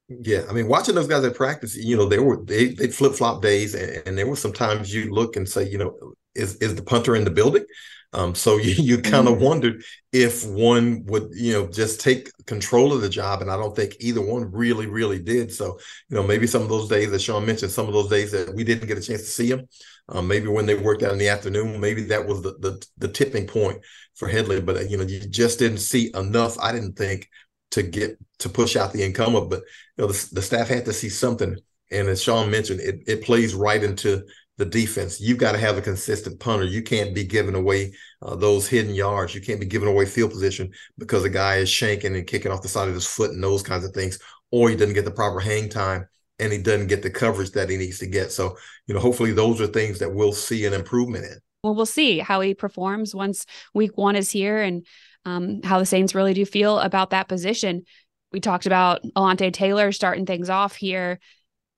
Yeah, 0.09 0.43
I 0.49 0.53
mean, 0.53 0.67
watching 0.67 0.95
those 0.95 1.07
guys 1.07 1.23
at 1.23 1.35
practice, 1.35 1.75
you 1.75 1.95
know, 1.95 2.05
they 2.05 2.19
were 2.19 2.37
they 2.43 2.67
they 2.67 2.87
flip 2.87 3.13
flop 3.13 3.41
days, 3.41 3.73
and, 3.73 4.05
and 4.05 4.17
there 4.17 4.27
were 4.27 4.35
some 4.35 4.53
times 4.53 4.93
you 4.93 5.13
look 5.13 5.35
and 5.35 5.47
say, 5.47 5.67
you 5.67 5.77
know, 5.77 6.13
is 6.35 6.55
is 6.57 6.75
the 6.75 6.83
punter 6.83 7.15
in 7.15 7.23
the 7.23 7.31
building? 7.31 7.65
Um, 8.13 8.35
so 8.35 8.57
you, 8.57 8.71
you 8.71 9.01
kind 9.01 9.27
of 9.27 9.35
mm-hmm. 9.35 9.43
wondered 9.43 9.83
if 10.11 10.45
one 10.45 11.03
would, 11.05 11.29
you 11.33 11.53
know, 11.53 11.67
just 11.67 11.99
take 11.99 12.29
control 12.45 12.93
of 12.93 13.01
the 13.01 13.09
job. 13.09 13.41
And 13.41 13.51
I 13.51 13.57
don't 13.57 13.75
think 13.75 13.95
either 13.99 14.21
one 14.21 14.51
really, 14.51 14.87
really 14.87 15.19
did. 15.19 15.51
So, 15.51 15.79
you 16.09 16.15
know, 16.15 16.23
maybe 16.23 16.47
some 16.47 16.61
of 16.61 16.69
those 16.69 16.87
days 16.87 17.11
that 17.11 17.21
Sean 17.21 17.45
mentioned, 17.45 17.71
some 17.71 17.87
of 17.87 17.93
those 17.93 18.09
days 18.09 18.31
that 18.31 18.53
we 18.53 18.63
didn't 18.63 18.87
get 18.87 18.97
a 18.97 19.01
chance 19.01 19.21
to 19.21 19.27
see 19.27 19.49
him, 19.49 19.67
um, 20.09 20.27
maybe 20.27 20.47
when 20.47 20.65
they 20.65 20.75
worked 20.75 21.03
out 21.03 21.13
in 21.13 21.17
the 21.17 21.29
afternoon, 21.29 21.79
maybe 21.79 22.03
that 22.03 22.27
was 22.27 22.41
the, 22.41 22.51
the, 22.59 22.85
the 22.97 23.07
tipping 23.07 23.47
point 23.47 23.81
for 24.15 24.27
Hedley. 24.27 24.61
But, 24.61 24.89
you 24.89 24.97
know, 24.97 25.03
you 25.03 25.19
just 25.21 25.59
didn't 25.59 25.79
see 25.79 26.11
enough, 26.13 26.59
I 26.59 26.71
didn't 26.71 26.97
think, 26.97 27.29
to 27.71 27.81
get 27.81 28.19
to 28.39 28.49
push 28.49 28.75
out 28.75 28.93
the 28.93 29.03
incumbent. 29.03 29.49
But, 29.49 29.63
you 29.97 30.05
know, 30.05 30.07
the, 30.07 30.29
the 30.33 30.41
staff 30.41 30.67
had 30.67 30.85
to 30.85 30.93
see 30.93 31.09
something. 31.09 31.57
And 31.89 32.07
as 32.07 32.21
Sean 32.21 32.51
mentioned, 32.51 32.81
it, 32.81 33.03
it 33.07 33.23
plays 33.23 33.55
right 33.55 33.83
into 33.83 34.23
the 34.57 34.65
defense. 34.65 35.19
You've 35.19 35.39
got 35.39 35.53
to 35.53 35.57
have 35.57 35.77
a 35.77 35.81
consistent 35.81 36.39
punter. 36.39 36.65
You 36.65 36.83
can't 36.83 37.15
be 37.15 37.23
giving 37.23 37.55
away 37.55 37.93
uh, 38.21 38.35
those 38.35 38.67
hidden 38.67 38.93
yards. 38.93 39.33
You 39.33 39.41
can't 39.41 39.59
be 39.59 39.65
giving 39.65 39.89
away 39.89 40.05
field 40.05 40.31
position 40.31 40.71
because 40.97 41.23
a 41.23 41.29
guy 41.29 41.57
is 41.57 41.69
shanking 41.69 42.15
and 42.15 42.27
kicking 42.27 42.51
off 42.51 42.61
the 42.61 42.67
side 42.67 42.87
of 42.87 42.93
his 42.93 43.07
foot 43.07 43.31
and 43.31 43.43
those 43.43 43.63
kinds 43.63 43.85
of 43.85 43.93
things, 43.93 44.19
or 44.51 44.69
he 44.69 44.75
doesn't 44.75 44.93
get 44.93 45.05
the 45.05 45.11
proper 45.11 45.39
hang 45.39 45.69
time 45.69 46.07
and 46.39 46.51
he 46.51 46.59
doesn't 46.59 46.87
get 46.87 47.01
the 47.01 47.09
coverage 47.09 47.51
that 47.51 47.69
he 47.69 47.77
needs 47.77 47.99
to 47.99 48.07
get. 48.07 48.31
So, 48.31 48.57
you 48.87 48.93
know, 48.93 48.99
hopefully 48.99 49.31
those 49.31 49.59
are 49.59 49.67
things 49.67 49.99
that 49.99 50.13
we'll 50.13 50.33
see 50.33 50.65
an 50.65 50.73
improvement 50.73 51.25
in. 51.25 51.37
Well, 51.63 51.75
we'll 51.75 51.85
see 51.85 52.19
how 52.19 52.41
he 52.41 52.53
performs 52.53 53.15
once 53.15 53.45
week 53.73 53.97
one 53.97 54.15
is 54.15 54.29
here 54.29 54.61
and 54.61 54.85
um, 55.25 55.61
how 55.63 55.79
the 55.79 55.85
Saints 55.85 56.13
really 56.13 56.33
do 56.33 56.45
feel 56.45 56.79
about 56.79 57.11
that 57.11 57.27
position. 57.27 57.83
We 58.31 58.39
talked 58.39 58.65
about 58.65 59.01
Alontae 59.15 59.53
Taylor 59.53 59.91
starting 59.91 60.25
things 60.25 60.49
off 60.49 60.75
here 60.75 61.19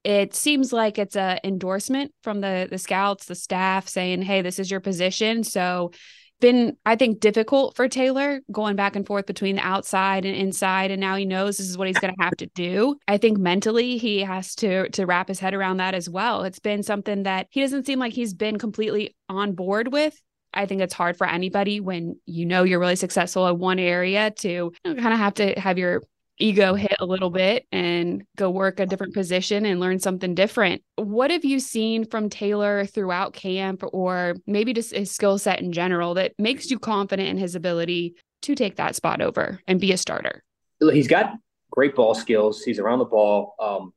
it 0.05 0.35
seems 0.35 0.71
like 0.71 0.99
it's 0.99 1.15
a 1.15 1.39
endorsement 1.43 2.13
from 2.21 2.39
the 2.39 2.67
the 2.69 2.77
scouts, 2.77 3.25
the 3.25 3.35
staff 3.35 3.87
saying, 3.87 4.21
"Hey, 4.21 4.41
this 4.41 4.59
is 4.59 4.69
your 4.69 4.79
position." 4.79 5.43
So 5.43 5.91
been 6.39 6.77
I 6.85 6.95
think 6.95 7.21
difficult 7.21 7.75
for 7.75 7.87
Taylor 7.87 8.41
going 8.51 8.75
back 8.75 8.95
and 8.95 9.07
forth 9.07 9.25
between 9.25 9.55
the 9.55 9.65
outside 9.65 10.25
and 10.25 10.35
inside 10.35 10.91
and 10.91 10.99
now 10.99 11.15
he 11.15 11.25
knows 11.25 11.57
this 11.57 11.69
is 11.69 11.77
what 11.77 11.87
he's 11.87 11.97
going 11.97 12.13
to 12.13 12.23
have 12.23 12.35
to 12.37 12.47
do. 12.47 12.97
I 13.07 13.17
think 13.17 13.37
mentally 13.37 13.97
he 13.97 14.19
has 14.19 14.53
to 14.55 14.89
to 14.89 15.05
wrap 15.05 15.27
his 15.27 15.39
head 15.39 15.55
around 15.55 15.77
that 15.77 15.95
as 15.95 16.09
well. 16.09 16.43
It's 16.43 16.59
been 16.59 16.83
something 16.83 17.23
that 17.23 17.47
he 17.49 17.61
doesn't 17.61 17.85
seem 17.85 17.99
like 17.99 18.13
he's 18.13 18.33
been 18.33 18.59
completely 18.59 19.15
on 19.27 19.53
board 19.53 19.91
with. 19.91 20.21
I 20.53 20.67
think 20.67 20.81
it's 20.81 20.93
hard 20.93 21.17
for 21.17 21.27
anybody 21.27 21.79
when 21.79 22.19
you 22.25 22.45
know 22.45 22.63
you're 22.63 22.79
really 22.79 22.95
successful 22.95 23.47
in 23.47 23.57
one 23.57 23.79
area 23.79 24.31
to 24.31 24.49
you 24.49 24.73
know, 24.85 24.95
kind 24.95 25.13
of 25.13 25.19
have 25.19 25.33
to 25.35 25.59
have 25.59 25.77
your 25.77 26.03
ego 26.37 26.73
hit 26.73 26.95
a 26.99 27.05
little 27.05 27.29
bit 27.29 27.65
and 27.71 28.23
go 28.35 28.49
work 28.49 28.79
a 28.79 28.85
different 28.85 29.13
position 29.13 29.65
and 29.65 29.79
learn 29.79 29.99
something 29.99 30.35
different. 30.35 30.81
What 30.95 31.31
have 31.31 31.45
you 31.45 31.59
seen 31.59 32.05
from 32.05 32.29
Taylor 32.29 32.85
throughout 32.85 33.33
camp 33.33 33.83
or 33.93 34.35
maybe 34.45 34.73
just 34.73 34.93
his 34.93 35.11
skill 35.11 35.37
set 35.37 35.61
in 35.61 35.71
general 35.71 36.13
that 36.15 36.33
makes 36.37 36.69
you 36.69 36.79
confident 36.79 37.29
in 37.29 37.37
his 37.37 37.55
ability 37.55 38.15
to 38.43 38.55
take 38.55 38.75
that 38.75 38.95
spot 38.95 39.21
over 39.21 39.59
and 39.67 39.79
be 39.79 39.91
a 39.91 39.97
starter? 39.97 40.43
He's 40.79 41.07
got 41.07 41.33
great 41.71 41.95
ball 41.95 42.13
skills. 42.15 42.63
He's 42.63 42.79
around 42.79 42.99
the 42.99 43.05
ball. 43.05 43.55
Um, 43.59 43.93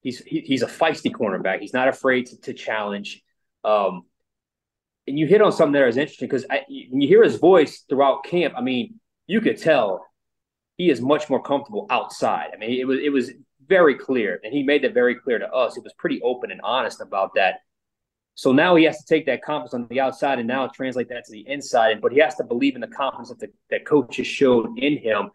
he's 0.00 0.18
he, 0.20 0.40
he's 0.40 0.62
a 0.62 0.66
feisty 0.66 1.10
cornerback. 1.10 1.60
He's 1.60 1.72
not 1.72 1.88
afraid 1.88 2.26
to, 2.26 2.40
to 2.42 2.52
challenge. 2.52 3.22
Um, 3.64 4.02
and 5.06 5.18
you 5.18 5.26
hit 5.26 5.40
on 5.40 5.52
something 5.52 5.72
there 5.72 5.88
is 5.88 5.96
interesting 5.96 6.28
because 6.28 6.44
when 6.48 7.00
you 7.00 7.08
hear 7.08 7.22
his 7.22 7.36
voice 7.36 7.84
throughout 7.88 8.24
camp, 8.24 8.54
I 8.56 8.60
mean, 8.60 9.00
you 9.26 9.40
could 9.40 9.56
tell 9.56 10.04
he 10.78 10.88
is 10.88 11.02
much 11.02 11.28
more 11.28 11.42
comfortable 11.42 11.86
outside. 11.90 12.50
I 12.54 12.56
mean, 12.56 12.80
it 12.80 12.86
was 12.86 13.00
it 13.00 13.12
was 13.12 13.32
very 13.66 13.96
clear, 13.96 14.40
and 14.42 14.54
he 14.54 14.62
made 14.62 14.82
that 14.84 14.94
very 14.94 15.16
clear 15.16 15.38
to 15.38 15.52
us. 15.52 15.76
It 15.76 15.84
was 15.84 15.92
pretty 15.98 16.22
open 16.22 16.50
and 16.50 16.60
honest 16.62 17.02
about 17.02 17.34
that. 17.34 17.56
So 18.34 18.52
now 18.52 18.76
he 18.76 18.84
has 18.84 18.98
to 18.98 19.04
take 19.04 19.26
that 19.26 19.42
confidence 19.42 19.74
on 19.74 19.88
the 19.90 20.00
outside 20.00 20.38
and 20.38 20.46
now 20.46 20.68
translate 20.68 21.08
that 21.08 21.24
to 21.24 21.32
the 21.32 21.44
inside. 21.48 22.00
But 22.00 22.12
he 22.12 22.20
has 22.20 22.36
to 22.36 22.44
believe 22.44 22.76
in 22.76 22.80
the 22.80 22.86
confidence 22.86 23.30
that 23.30 23.40
the, 23.40 23.48
that 23.70 23.84
coaches 23.84 24.28
showed 24.28 24.78
in 24.78 24.96
him. 24.96 25.30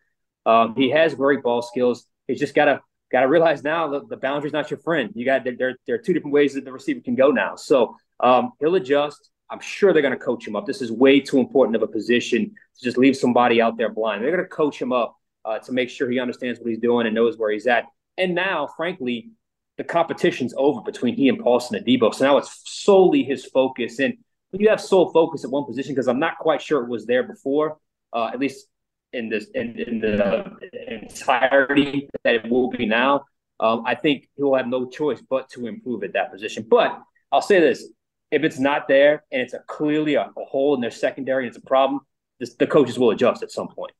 Um, 0.45 0.73
he 0.77 0.89
has 0.91 1.13
great 1.13 1.43
ball 1.43 1.61
skills. 1.61 2.05
He's 2.27 2.39
just 2.39 2.55
got 2.55 2.65
to 2.65 2.79
got 3.11 3.21
to 3.21 3.27
realize 3.27 3.63
now 3.63 3.89
that 3.89 4.07
the 4.07 4.17
boundary's 4.17 4.53
not 4.53 4.71
your 4.71 4.79
friend. 4.79 5.11
You 5.13 5.25
got 5.25 5.43
there. 5.43 5.75
There 5.85 5.95
are 5.95 5.99
two 5.99 6.13
different 6.13 6.33
ways 6.33 6.53
that 6.53 6.63
the 6.63 6.71
receiver 6.71 7.01
can 7.01 7.15
go 7.15 7.29
now. 7.31 7.57
So 7.57 7.97
um, 8.21 8.53
he'll 8.61 8.75
adjust. 8.75 9.29
I'm 9.49 9.59
sure 9.59 9.91
they're 9.91 10.01
to 10.01 10.15
coach 10.15 10.47
him 10.47 10.55
up. 10.55 10.65
This 10.65 10.81
is 10.81 10.89
way 10.89 11.19
too 11.19 11.39
important 11.39 11.75
of 11.75 11.83
a 11.83 11.87
position 11.87 12.55
to 12.77 12.83
just 12.83 12.97
leave 12.97 13.17
somebody 13.17 13.61
out 13.61 13.77
there 13.77 13.89
blind. 13.89 14.23
They're 14.23 14.37
to 14.37 14.45
coach 14.45 14.81
him 14.81 14.93
up 14.93 15.17
uh, 15.45 15.59
to 15.59 15.71
make 15.71 15.89
sure 15.89 16.09
he 16.09 16.19
understands 16.19 16.59
what 16.59 16.69
he's 16.69 16.79
doing 16.79 17.05
and 17.05 17.15
knows 17.15 17.37
where 17.37 17.51
he's 17.51 17.67
at. 17.67 17.85
And 18.17 18.35
now, 18.35 18.67
frankly, 18.77 19.29
the 19.77 19.83
competition's 19.83 20.53
over 20.55 20.81
between 20.81 21.15
he 21.15 21.29
and 21.29 21.39
Paulson 21.39 21.83
Adebo. 21.83 22.13
So 22.13 22.25
now 22.25 22.37
it's 22.37 22.61
solely 22.65 23.23
his 23.23 23.45
focus. 23.45 23.99
And 23.99 24.17
when 24.51 24.61
you 24.61 24.69
have 24.69 24.79
sole 24.79 25.11
focus 25.11 25.43
at 25.43 25.49
one 25.49 25.65
position, 25.65 25.93
because 25.93 26.07
I'm 26.07 26.19
not 26.19 26.37
quite 26.37 26.61
sure 26.61 26.83
it 26.83 26.89
was 26.89 27.05
there 27.05 27.23
before, 27.23 27.77
uh, 28.13 28.29
at 28.33 28.39
least 28.39 28.67
in 29.13 29.29
this 29.29 29.47
in, 29.53 29.79
in 29.79 29.99
the 29.99 30.51
entirety 30.87 32.09
that 32.23 32.35
it 32.35 32.49
will 32.49 32.69
be 32.69 32.85
now. 32.85 33.25
Um, 33.59 33.83
I 33.85 33.95
think 33.95 34.27
he 34.35 34.43
will 34.43 34.55
have 34.55 34.67
no 34.67 34.89
choice 34.89 35.21
but 35.27 35.49
to 35.51 35.67
improve 35.67 36.03
at 36.03 36.13
that 36.13 36.31
position. 36.31 36.65
But 36.69 37.01
I'll 37.31 37.41
say 37.41 37.59
this: 37.59 37.87
if 38.31 38.43
it's 38.43 38.59
not 38.59 38.87
there 38.87 39.23
and 39.31 39.41
it's 39.41 39.53
a 39.53 39.59
clearly 39.67 40.15
a, 40.15 40.31
a 40.37 40.45
hole 40.45 40.75
in 40.75 40.81
their 40.81 40.91
secondary 40.91 41.45
and 41.45 41.55
it's 41.55 41.63
a 41.63 41.67
problem, 41.67 42.01
this, 42.39 42.53
the 42.55 42.67
coaches 42.67 42.99
will 42.99 43.11
adjust 43.11 43.43
at 43.43 43.51
some 43.51 43.69
point. 43.69 43.93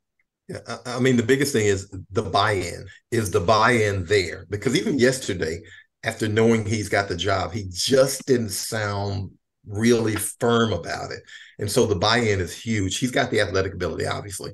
Yeah, 0.50 0.60
I 0.86 1.00
mean, 1.00 1.16
the 1.16 1.24
biggest 1.24 1.54
thing 1.54 1.66
is 1.66 1.90
the 2.12 2.22
buy-in. 2.22 2.86
Is 3.12 3.32
the 3.32 3.40
buy-in 3.40 4.06
there? 4.06 4.46
Because 4.50 4.76
even 4.76 5.00
yesterday, 5.00 5.62
after 6.04 6.28
knowing 6.28 6.66
he's 6.66 6.90
got 6.90 7.08
the 7.08 7.16
job, 7.16 7.54
he 7.54 7.66
just 7.72 8.26
didn't 8.26 8.50
sound 8.50 9.32
really 9.66 10.16
firm 10.16 10.74
about 10.74 11.12
it. 11.12 11.22
And 11.60 11.72
so 11.72 11.86
the 11.86 11.96
buy-in 11.96 12.42
is 12.42 12.54
huge. 12.54 12.98
He's 12.98 13.12
got 13.12 13.32
the 13.32 13.40
athletic 13.40 13.74
ability, 13.74 14.06
obviously, 14.06 14.52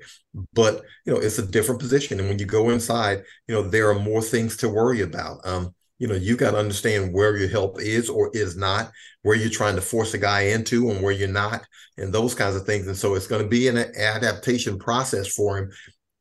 but 0.54 0.84
you 1.06 1.14
know, 1.14 1.20
it's 1.20 1.40
a 1.40 1.48
different 1.48 1.82
position. 1.82 2.20
And 2.20 2.30
when 2.30 2.38
you 2.38 2.46
go 2.46 2.70
inside, 2.70 3.24
you 3.48 3.56
know, 3.56 3.64
there 3.64 3.90
are 3.90 4.00
more 4.00 4.22
things 4.22 4.58
to 4.58 4.70
worry 4.70 5.02
about. 5.02 5.40
Um, 5.44 5.74
you 6.00 6.08
know, 6.08 6.16
you 6.16 6.38
got 6.38 6.52
to 6.52 6.58
understand 6.58 7.14
where 7.14 7.38
your 7.38 7.50
help 7.50 7.80
is 7.82 8.10
or 8.10 8.32
is 8.34 8.56
not, 8.56 8.92
where 9.22 9.36
you're 9.36 9.50
trying 9.50 9.76
to 9.76 9.82
force 9.82 10.14
a 10.14 10.18
guy 10.18 10.44
into 10.44 10.90
and 10.90 11.04
where 11.04 11.12
you're 11.12 11.28
not, 11.28 11.62
and 11.98 12.14
those 12.14 12.34
kinds 12.34 12.56
of 12.56 12.66
things. 12.66 12.88
And 12.88 12.96
so 12.96 13.16
it's 13.16 13.28
going 13.28 13.44
to 13.44 13.48
be 13.48 13.68
an 13.68 13.78
adaptation 13.78 14.80
process 14.80 15.28
for 15.28 15.58
him. 15.58 15.72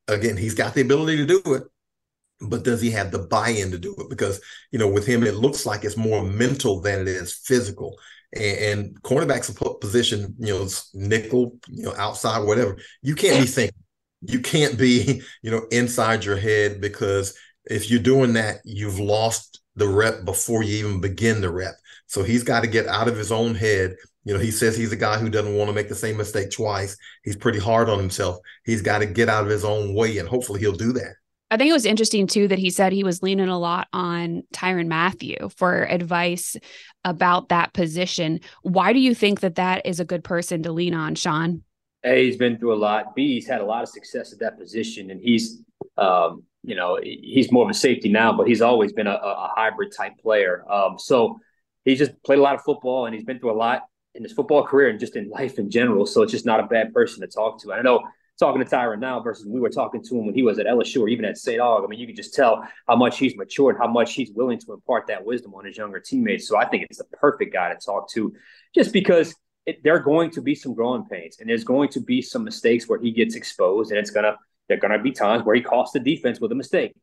Again, 0.09 0.37
he's 0.37 0.55
got 0.55 0.75
the 0.75 0.81
ability 0.81 1.19
to 1.19 1.27
do 1.27 1.41
it, 1.55 1.63
but 2.41 2.65
does 2.65 2.81
he 2.81 2.91
have 2.91 3.13
the 3.13 3.21
buy-in 3.21 3.71
to 3.71 3.79
do 3.79 3.95
it? 3.99 4.11
Because 4.11 4.41
you 4.73 4.79
know, 4.79 4.89
with 4.89 5.07
him, 5.07 5.23
it 5.23 5.37
looks 5.37 5.65
like 5.65 5.85
it's 5.85 5.97
more 5.97 6.25
mental 6.25 6.81
than 6.81 7.03
it 7.03 7.09
is 7.09 7.35
physical. 7.35 7.97
And, 8.33 8.59
and 8.59 9.03
cornerback's 9.03 9.55
position, 9.81 10.35
you 10.39 10.55
know, 10.55 10.65
it's 10.65 10.93
nickel, 10.93 11.57
you 11.69 11.85
know, 11.85 11.95
outside, 11.97 12.41
whatever. 12.41 12.79
You 13.01 13.15
can't 13.15 13.41
be 13.41 13.47
thinking. 13.47 13.79
You 14.23 14.41
can't 14.41 14.77
be, 14.77 15.23
you 15.43 15.53
know, 15.53 15.67
inside 15.71 16.25
your 16.25 16.37
head 16.37 16.81
because 16.81 17.39
if 17.67 17.91
you're 17.91 18.01
doing 18.01 18.33
that, 18.33 18.57
you've 18.65 18.99
lost 18.99 19.61
the 19.79 19.89
rep 19.89 20.25
before 20.25 20.63
you 20.63 20.87
even 20.87 21.01
begin 21.01 21.41
the 21.41 21.51
rep. 21.51 21.75
So 22.07 22.23
he's 22.23 22.43
got 22.43 22.61
to 22.63 22.67
get 22.67 22.87
out 22.87 23.09
of 23.09 23.17
his 23.17 23.31
own 23.33 23.55
head. 23.55 23.97
You 24.25 24.35
know, 24.35 24.41
he 24.41 24.51
says 24.51 24.77
he's 24.77 24.93
a 24.93 24.97
guy 24.97 25.19
who 25.19 25.31
doesn't 25.31 25.57
want 25.57 25.69
to 25.69 25.75
make 25.75 25.89
the 25.89 25.95
same 25.95 26.17
mistake 26.17 26.51
twice. 26.51 26.97
He's 27.23 27.37
pretty 27.37 27.59
hard 27.59 27.89
on 27.89 27.99
himself. 27.99 28.39
He's 28.65 28.83
got 28.83 28.99
to 28.99 29.07
get 29.07 29.29
out 29.29 29.45
of 29.45 29.51
his 29.51 29.65
own 29.65 29.95
way, 29.95 30.19
and 30.19 30.29
hopefully 30.29 30.61
he'll 30.61 30.73
do 30.73 30.93
that. 30.93 31.15
I 31.51 31.57
think 31.57 31.71
it 31.71 31.75
was 31.75 31.87
interesting 31.87 32.27
too 32.27 32.49
that 32.49 32.59
he 32.59 32.69
said 32.69 32.93
he 32.93 33.05
was 33.05 33.23
leaning 33.23 33.49
a 33.49 33.59
lot 33.59 33.89
on 33.93 34.43
Tyrann 34.53 34.89
Mathieu 34.89 35.49
for 35.57 35.85
advice 35.85 36.57
about 37.05 37.49
that 37.49 37.73
position. 37.73 38.41
Why 38.63 38.93
do 38.93 38.99
you 38.99 39.15
think 39.15 39.41
that 39.41 39.55
that 39.55 39.87
is 39.87 39.99
a 39.99 40.05
good 40.05 40.25
person 40.25 40.63
to 40.65 40.73
lean 40.73 40.93
on, 40.93 41.15
Sean? 41.15 41.63
A, 42.05 42.27
he's 42.27 42.37
been 42.37 42.59
through 42.59 42.75
a 42.75 42.77
lot. 42.77 43.17
B, 43.17 43.35
he's 43.35 43.49
had 43.49 43.63
a 43.63 43.65
lot 43.65 43.83
of 43.83 43.89
success 43.89 44.33
at 44.33 44.41
that 44.41 44.59
position, 44.59 45.11
and 45.11 45.23
he's 45.23 45.63
um, 45.99 46.45
you 46.63 46.75
know, 46.75 46.99
he's 47.03 47.51
more 47.53 47.65
of 47.65 47.71
a 47.71 47.75
safety 47.75 48.09
now, 48.09 48.37
but 48.37 48.47
he's 48.47 48.63
always 48.63 48.93
been 48.93 49.07
a, 49.07 49.15
a 49.15 49.53
hybrid 49.55 49.93
type 49.97 50.19
player. 50.19 50.65
Um, 50.71 50.99
so 50.99 51.39
he's 51.85 51.99
just 51.99 52.13
played 52.23 52.39
a 52.39 52.43
lot 52.43 52.55
of 52.55 52.63
football 52.63 53.07
and 53.07 53.15
he's 53.15 53.25
been 53.25 53.39
through 53.39 53.53
a 53.53 53.57
lot 53.57 53.83
in 54.15 54.23
his 54.23 54.33
football 54.33 54.67
career 54.67 54.89
and 54.89 54.99
just 54.99 55.17
in 55.17 55.31
life 55.31 55.59
in 55.59 55.71
general. 55.71 56.07
So 56.07 56.23
it's 56.23 56.33
just 56.33 56.47
not 56.47 56.61
a 56.61 56.67
bad 56.67 56.93
person 56.93 57.21
to 57.21 57.27
talk 57.27 57.61
to. 57.63 57.73
I 57.73 57.83
know 57.83 58.03
talking 58.39 58.63
to 58.63 58.69
Tyrann 58.69 59.01
now 59.01 59.21
versus 59.21 59.47
we 59.47 59.61
were 59.61 59.71
talking 59.71 60.03
to 60.03 60.17
him 60.17 60.27
when 60.27 60.35
he 60.35 60.43
was 60.43 60.59
at 60.59 60.67
LSU 60.67 61.01
or 61.01 61.09
even 61.09 61.25
at 61.25 61.39
St. 61.39 61.61
Aug. 61.61 61.85
I 61.85 61.87
mean, 61.89 61.99
you 61.99 62.07
could 62.07 62.17
just 62.17 62.35
tell 62.35 62.67
how 62.87 62.97
much 62.97 63.19
he's 63.19 63.37
matured, 63.37 63.77
how 63.79 63.89
much 63.89 64.15
he's 64.15 64.31
willing 64.33 64.59
to 64.61 64.73
impart 64.73 65.09
that 65.09 65.25
wisdom 65.25 65.55
on 65.55 65.65
his 65.65 65.77
younger 65.77 65.99
teammates. 65.99 66.47
So 66.47 66.57
I 66.57 66.67
think 66.67 66.85
it's 66.89 66.99
the 66.99 67.05
perfect 67.05 67.53
guy 67.53 67.73
to 67.73 67.79
talk 67.81 68.09
to 68.11 68.33
just 68.75 68.93
because 68.93 69.35
there 69.83 69.95
are 69.95 70.01
going 70.01 70.31
to 70.31 70.41
be 70.41 70.55
some 70.55 70.73
growing 70.73 71.05
pains 71.05 71.39
and 71.41 71.49
there's 71.49 71.65
going 71.65 71.89
to 71.91 72.01
be 72.01 72.23
some 72.23 72.45
mistakes 72.45 72.89
where 72.89 73.01
he 73.01 73.11
gets 73.11 73.35
exposed 73.35 73.91
and 73.91 73.99
it's 73.99 74.11
going 74.11 74.25
to 74.25 74.37
there 74.69 74.77
are 74.77 74.81
going 74.81 74.93
to 74.93 75.03
be 75.03 75.13
times 75.13 75.45
where 75.45 75.57
he 75.57 75.63
costs 75.63 75.93
the 75.93 76.01
defense 76.01 76.41
with 76.41 76.53
a 76.53 76.55
mistake. 76.55 76.95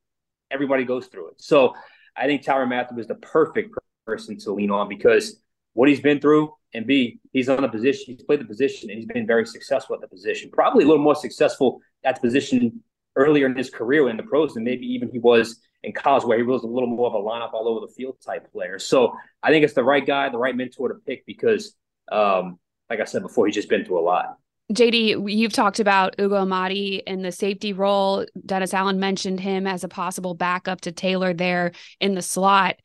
Everybody 0.52 0.86
goes 0.86 1.08
through 1.08 1.30
it. 1.30 1.42
So 1.42 1.74
I 2.16 2.28
think 2.28 2.44
Tyrann 2.44 2.70
Mathieu 2.70 3.00
is 3.00 3.08
the 3.08 3.16
perfect 3.16 3.76
person 4.06 4.38
to 4.40 4.54
lean 4.54 4.72
on 4.72 4.88
because 4.88 5.42
what 5.74 5.90
he's 5.90 6.00
been 6.00 6.20
through, 6.20 6.54
and 6.74 6.86
B, 6.86 7.20
he's 7.34 7.50
on 7.50 7.64
a 7.64 7.70
position, 7.70 8.16
he's 8.16 8.24
played 8.24 8.40
the 8.40 8.46
position, 8.46 8.90
and 8.90 8.98
he's 8.98 9.08
been 9.08 9.28
very 9.28 9.46
successful 9.46 9.96
at 9.96 10.02
the 10.02 10.08
position. 10.08 10.50
Probably 10.52 10.84
a 10.84 10.88
little 10.88 11.04
more 11.04 11.16
successful 11.16 11.82
at 12.04 12.16
the 12.16 12.22
position 12.22 12.84
earlier 13.16 13.46
in 13.46 13.56
his 13.56 13.70
career 13.70 14.10
in 14.10 14.18
the 14.18 14.24
pros 14.24 14.54
than 14.54 14.64
maybe 14.64 14.86
even 14.86 15.10
he 15.10 15.20
was 15.20 15.60
in 15.84 15.94
college, 15.94 16.24
where 16.24 16.38
he 16.38 16.44
was 16.44 16.64
a 16.64 16.68
little 16.68 16.90
more 16.90 17.08
of 17.08 17.14
a 17.14 17.18
lineup 17.18 17.54
all 17.54 17.68
over 17.68 17.86
the 17.86 17.92
field 17.92 18.18
type 18.26 18.52
player. 18.52 18.80
So 18.80 19.16
I 19.42 19.50
think 19.50 19.64
it's 19.64 19.74
the 19.74 19.84
right 19.84 20.06
guy, 20.06 20.30
the 20.30 20.38
right 20.38 20.56
mentor 20.56 20.90
to 20.90 20.96
pick 20.96 21.26
because, 21.26 21.76
um, 22.12 22.60
like 22.90 23.00
I 23.00 23.06
said 23.06 23.22
before, 23.22 23.46
he's 23.46 23.56
just 23.56 23.70
been 23.70 23.86
through 23.86 24.00
a 24.00 24.02
lot. 24.02 24.38
JD, 24.74 25.32
you've 25.32 25.54
talked 25.54 25.80
about 25.80 26.16
Ugo 26.20 26.38
Amadi 26.38 27.04
in 27.06 27.22
the 27.22 27.32
safety 27.32 27.72
role. 27.72 28.26
Dennis 28.46 28.74
Allen 28.74 29.00
mentioned 29.00 29.40
him 29.40 29.68
as 29.68 29.84
a 29.84 29.88
possible 29.88 30.34
backup 30.34 30.82
to 30.82 30.92
Taylor 30.92 31.34
there 31.34 31.72
in 32.00 32.16
the 32.16 32.22
slot. 32.24 32.78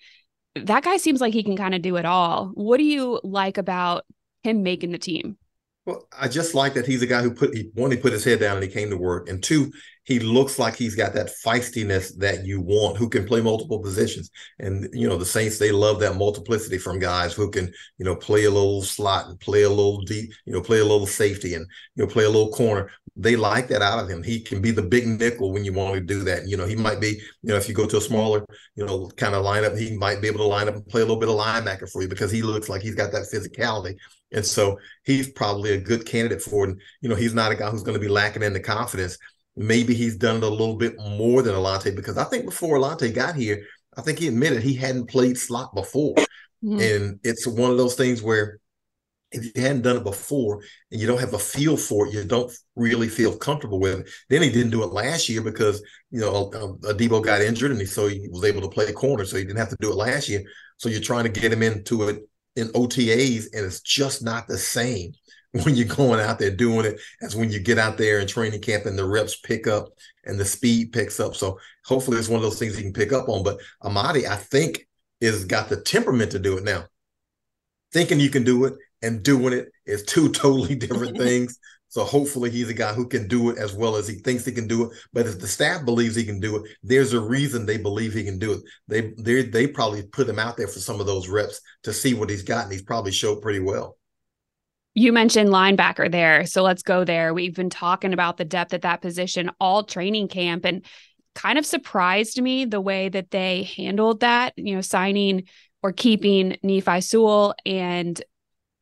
That 0.55 0.85
guy 0.85 0.99
seems 0.99 1.21
like 1.23 1.33
he 1.33 1.43
can 1.43 1.57
kind 1.57 1.75
of 1.75 1.81
do 1.81 1.97
it 1.97 2.05
all. 2.05 2.51
What 2.55 2.77
do 2.77 2.85
you 2.85 3.21
like 3.25 3.57
about 3.57 4.05
him 4.43 4.63
making 4.63 4.93
the 4.93 4.99
team? 4.99 5.39
Well, 5.87 6.07
I 6.17 6.29
just 6.29 6.55
like 6.55 6.75
that 6.75 6.87
he's 6.87 7.03
a 7.03 7.07
guy 7.07 7.23
who 7.23 7.33
put 7.33 7.55
he 7.57 7.71
one, 7.75 7.91
he 7.91 7.97
put 7.97 8.13
his 8.13 8.23
head 8.25 8.39
down 8.41 8.57
and 8.57 8.63
he 8.63 8.69
came 8.71 8.91
to 8.91 8.99
work, 8.99 9.29
and 9.31 9.43
two, 9.43 9.73
he 10.05 10.19
looks 10.21 10.59
like 10.59 10.77
he's 10.77 10.95
got 10.95 11.15
that 11.15 11.31
feistiness 11.45 12.15
that 12.19 12.45
you 12.45 12.61
want, 12.61 12.99
who 12.99 13.09
can 13.09 13.25
play 13.27 13.41
multiple 13.41 13.79
positions. 13.81 14.31
And 14.59 14.89
you 14.93 15.09
know, 15.09 15.17
the 15.17 15.25
Saints 15.25 15.59
they 15.59 15.73
love 15.73 15.99
that 16.01 16.17
multiplicity 16.17 16.77
from 16.77 16.99
guys 16.99 17.33
who 17.33 17.51
can 17.51 17.73
you 17.99 18.05
know 18.05 18.15
play 18.15 18.45
a 18.45 18.51
little 18.51 18.83
slot 18.83 19.29
and 19.29 19.41
play 19.41 19.63
a 19.63 19.71
little 19.71 20.03
deep, 20.03 20.31
you 20.45 20.53
know, 20.53 20.61
play 20.61 20.81
a 20.81 20.85
little 20.85 21.07
safety 21.07 21.55
and 21.55 21.67
you 21.97 22.05
know 22.05 22.11
play 22.13 22.25
a 22.25 22.31
little 22.31 22.53
corner. 22.53 22.91
They 23.17 23.37
like 23.37 23.69
that 23.69 23.83
out 23.83 23.99
of 24.03 24.09
him. 24.09 24.23
He 24.23 24.41
can 24.41 24.61
be 24.61 24.71
the 24.73 24.83
big 24.83 25.07
nickel 25.07 25.51
when 25.53 25.65
you 25.65 25.73
want 25.73 25.95
to 25.95 26.01
do 26.01 26.23
that. 26.25 26.47
You 26.47 26.57
know, 26.59 26.67
he 26.67 26.77
might 26.77 27.01
be 27.01 27.09
you 27.43 27.49
know 27.49 27.57
if 27.57 27.69
you 27.69 27.75
go 27.75 27.87
to 27.87 27.97
a 27.97 28.01
smaller 28.03 28.45
you 28.77 28.85
know 28.85 29.11
kind 29.17 29.35
of 29.35 29.45
lineup, 29.47 29.79
he 29.79 29.97
might 29.97 30.21
be 30.21 30.29
able 30.29 30.39
to 30.41 30.45
line 30.45 30.69
up 30.69 30.75
and 30.75 30.87
play 30.89 31.01
a 31.01 31.05
little 31.05 31.21
bit 31.21 31.31
of 31.31 31.37
linebacker 31.37 31.91
for 31.91 32.03
you 32.03 32.09
because 32.09 32.31
he 32.31 32.43
looks 32.43 32.69
like 32.69 32.83
he's 32.83 32.95
got 32.95 33.13
that 33.13 33.27
physicality. 33.33 33.97
And 34.33 34.45
so 34.45 34.79
he's 35.05 35.31
probably 35.31 35.73
a 35.73 35.81
good 35.81 36.07
candidate 36.07 36.43
for 36.43 36.65
it. 36.65 36.71
And, 36.71 36.81
You 37.01 37.09
know, 37.09 37.17
he's 37.17 37.35
not 37.35 37.53
a 37.53 37.57
guy 37.57 37.71
who's 37.71 37.83
going 37.83 37.99
to 37.99 38.01
be 38.01 38.09
lacking 38.09 38.43
in 38.43 38.53
the 38.53 38.61
confidence. 38.61 39.19
Maybe 39.57 39.95
he's 39.95 40.17
done 40.17 40.37
it 40.37 40.43
a 40.43 40.49
little 40.49 40.77
bit 40.77 40.97
more 40.99 41.43
than 41.43 41.55
Alontae 41.55 41.97
because 41.97 42.17
I 42.17 42.25
think 42.25 42.45
before 42.45 42.79
Alontae 42.79 43.15
got 43.15 43.35
here, 43.35 43.65
I 43.97 44.03
think 44.03 44.19
he 44.19 44.29
admitted 44.29 44.63
he 44.63 44.75
hadn't 44.75 45.09
played 45.11 45.37
slot 45.37 45.75
before. 45.75 46.15
Mm-hmm. 46.65 46.81
And 46.81 47.21
it's 47.25 47.47
one 47.47 47.71
of 47.71 47.77
those 47.77 47.97
things 47.97 48.23
where 48.23 48.61
if 49.33 49.45
you 49.45 49.63
hadn't 49.63 49.83
done 49.83 49.97
it 49.97 50.05
before 50.05 50.63
and 50.91 51.01
you 51.01 51.07
don't 51.07 51.21
have 51.21 51.35
a 51.35 51.39
feel 51.39 51.77
for 51.77 52.07
it, 52.07 52.15
you 52.15 52.25
don't 52.25 52.53
really 52.75 53.09
feel 53.09 53.37
comfortable 53.37 53.79
with 53.79 54.01
it. 54.01 54.09
Then 54.29 54.43
he 54.43 54.51
didn't 54.51 54.71
do 54.71 54.83
it 54.83 54.93
last 54.93 55.29
year 55.29 55.43
because 55.43 55.83
you 56.11 56.21
know 56.21 56.51
Adebo 56.51 57.23
got 57.23 57.41
injured 57.41 57.71
and 57.71 57.81
he 57.81 57.87
so 57.87 58.09
he 58.09 58.29
was 58.31 58.45
able 58.45 58.61
to 58.63 58.69
play 58.69 58.91
corner, 58.93 59.25
so 59.25 59.37
he 59.37 59.45
didn't 59.45 59.59
have 59.59 59.71
to 59.71 59.77
do 59.81 59.91
it 59.91 59.97
last 59.97 60.29
year. 60.29 60.43
So 60.79 60.89
you're 60.89 61.01
trying 61.01 61.25
to 61.25 61.41
get 61.41 61.53
him 61.53 61.63
into 61.63 62.09
it 62.09 62.23
in 62.61 62.69
OTAs, 62.69 63.47
and 63.53 63.65
it's 63.65 63.81
just 63.81 64.23
not 64.23 64.47
the 64.47 64.59
same 64.59 65.13
when 65.65 65.75
you're 65.75 65.87
going 65.87 66.21
out 66.21 66.39
there 66.39 66.51
doing 66.51 66.87
it 66.87 67.01
as 67.23 67.35
when 67.35 67.51
you 67.51 67.59
get 67.59 67.79
out 67.79 67.99
there 67.99 68.21
in 68.21 68.27
training 68.27 68.61
camp 68.61 68.87
and 68.87 68.97
the 68.97 69.05
reps 69.05 69.37
pick 69.37 69.67
up 69.67 69.89
and 70.25 70.39
the 70.39 70.45
speed 70.45 70.93
picks 70.93 71.19
up. 71.19 71.35
So 71.35 71.59
hopefully 71.85 72.19
it's 72.19 72.29
one 72.29 72.37
of 72.37 72.43
those 72.43 72.59
things 72.59 72.77
you 72.77 72.85
can 72.85 72.93
pick 72.93 73.13
up 73.13 73.29
on. 73.29 73.43
But 73.43 73.59
Amadi, 73.83 74.27
I 74.27 74.37
think, 74.37 74.87
is 75.21 75.45
got 75.45 75.69
the 75.69 75.81
temperament 75.81 76.33
to 76.33 76.39
do 76.39 76.57
it 76.57 76.65
now. 76.65 76.85
Thinking 77.93 78.21
you 78.21 78.31
can 78.31 78.45
do 78.45 78.65
it 78.67 78.75
and 79.03 79.23
doing 79.23 79.53
it 79.53 79.71
is 79.87 80.05
two 80.05 80.29
totally 80.33 80.77
different 80.77 81.17
things. 81.19 81.59
So 81.91 82.05
hopefully 82.05 82.51
he's 82.51 82.71
a 82.71 82.75
guy 82.75 82.95
who 82.95 83.07
can 83.07 83.27
do 83.27 83.51
it 83.51 83.59
as 83.59 83.75
well 83.75 83.97
as 83.97 84.07
he 84.07 84.15
thinks 84.15 84.45
he 84.45 84.53
can 84.53 84.69
do 84.69 84.85
it. 84.85 84.97
But 85.13 85.27
if 85.27 85.41
the 85.41 85.49
staff 85.49 85.85
believes 85.85 86.15
he 86.15 86.25
can 86.25 86.39
do 86.39 86.57
it, 86.57 86.71
there's 86.85 87.13
a 87.13 87.21
reason 87.21 87.67
they 87.67 87.79
believe 87.79 88.15
he 88.15 88.23
can 88.23 88.39
do 88.39 88.53
it. 88.53 88.61
They 88.87 89.13
they 89.19 89.43
they 89.43 89.67
probably 89.67 90.05
put 90.05 90.29
him 90.29 90.39
out 90.39 90.57
there 90.57 90.69
for 90.69 90.79
some 90.79 91.01
of 91.01 91.07
those 91.07 91.29
reps 91.29 91.61
to 91.83 91.93
see 91.93 92.15
what 92.15 92.31
he's 92.31 92.45
got, 92.45 92.65
and 92.65 92.73
he's 92.73 92.83
probably 92.83 93.11
showed 93.11 93.43
pretty 93.43 93.59
well. 93.59 93.97
You 94.95 95.13
mentioned 95.13 95.51
linebacker 95.51 96.11
there, 96.11 96.47
so 96.47 96.63
let's 96.63 96.83
go 96.83 97.05
there. 97.05 97.35
We've 97.35 97.55
been 97.55 97.71
talking 97.71 98.13
about 98.13 98.37
the 98.37 98.45
depth 98.45 98.73
at 98.73 98.83
that 98.83 99.03
position 99.03 99.51
all 99.61 99.83
training 99.83 100.29
camp, 100.29 100.65
and 100.65 100.85
kind 101.35 101.59
of 101.59 101.67
surprised 101.67 102.41
me 102.41 102.67
the 102.67 102.81
way 102.81 103.09
that 103.09 103.33
they 103.33 103.65
handled 103.77 104.21
that. 104.21 104.53
You 104.57 104.77
know, 104.77 104.81
signing 104.81 105.49
or 105.83 105.93
keeping 105.93 106.57
Nephi 106.63 107.01
Sewell 107.01 107.55
and 107.67 108.23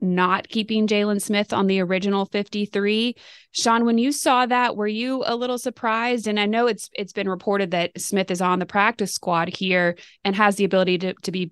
not 0.01 0.49
keeping 0.49 0.87
Jaylon 0.87 1.21
Smith 1.21 1.53
on 1.53 1.67
the 1.67 1.81
original 1.81 2.27
53. 2.27 3.15
Sean, 3.53 3.85
when 3.85 3.99
you 3.99 4.13
saw 4.13 4.47
that, 4.47 4.77
were 4.77 4.87
you 4.87 5.25
a 5.27 5.35
little 5.35 5.59
surprised? 5.59 6.27
And 6.27 6.39
I 6.39 6.47
know 6.47 6.67
it's 6.67 6.89
it's 6.93 7.13
been 7.13 7.29
reported 7.29 7.73
that 7.73 8.01
Smith 8.01 8.31
is 8.31 8.41
on 8.41 8.59
the 8.59 8.67
practice 8.67 9.13
squad 9.13 9.49
here 9.49 9.97
and 10.25 10.37
has 10.37 10.57
the 10.57 10.65
ability 10.65 10.99
to, 10.99 11.15
to 11.15 11.33
be 11.33 11.51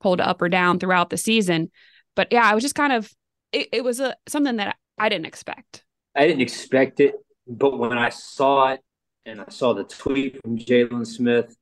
pulled 0.00 0.20
up 0.20 0.40
or 0.40 0.48
down 0.48 0.78
throughout 0.78 1.10
the 1.10 1.16
season. 1.16 1.70
But 2.14 2.28
yeah, 2.30 2.44
I 2.44 2.54
was 2.54 2.62
just 2.62 2.74
kind 2.74 2.92
of 2.92 3.10
it, 3.52 3.68
it 3.72 3.84
was 3.84 4.00
a 4.00 4.14
something 4.28 4.56
that 4.56 4.76
I 4.98 5.08
didn't 5.08 5.26
expect. 5.26 5.84
I 6.16 6.26
didn't 6.26 6.42
expect 6.42 7.00
it, 7.00 7.14
but 7.46 7.78
when 7.78 7.96
I 7.96 8.08
saw 8.10 8.72
it 8.72 8.80
and 9.26 9.40
I 9.40 9.50
saw 9.50 9.72
the 9.72 9.84
tweet 9.84 10.40
from 10.42 10.58
Jaylon 10.58 11.06
Smith, 11.06 11.54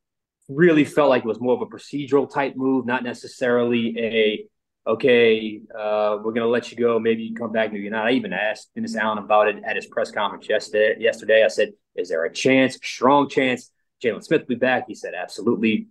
really 0.49 0.85
felt 0.85 1.11
like 1.11 1.25
it 1.25 1.29
was 1.29 1.41
more 1.41 1.55
of 1.55 1.63
a 1.63 1.67
procedural 1.67 2.31
type 2.31 2.55
move, 2.57 2.87
not 2.87 3.03
necessarily 3.03 3.95
a 3.99 4.47
okay, 4.87 5.61
uh, 5.77 6.19
we're 6.23 6.33
gonna 6.33 6.47
let 6.47 6.71
you 6.71 6.77
go. 6.77 6.99
Maybe 6.99 7.25
you 7.25 7.35
come 7.35 7.53
back, 7.53 7.73
maybe 7.73 7.83
you're 7.83 7.93
not. 7.93 8.07
I 8.07 8.13
even 8.13 8.33
asked 8.33 8.75
Dennis 8.75 8.97
Allen 8.97 9.19
about 9.19 9.49
it 9.49 9.63
at 9.65 9.77
his 9.77 9.87
press 9.87 10.11
conference 10.11 10.49
yesterday. 10.49 10.97
Yesterday, 10.99 11.45
I 11.45 11.49
said, 11.49 11.73
"Is 11.95 12.09
there 12.09 12.25
a 12.25 12.33
chance, 12.33 12.79
strong 12.83 13.29
chance, 13.29 13.71
Jaylon 14.03 14.23
Smith 14.23 14.43
will 14.43 14.49
be 14.49 14.55
back?" 14.57 14.85
He 14.89 14.95
said, 14.95 15.15
"Absolutely." 15.15 15.89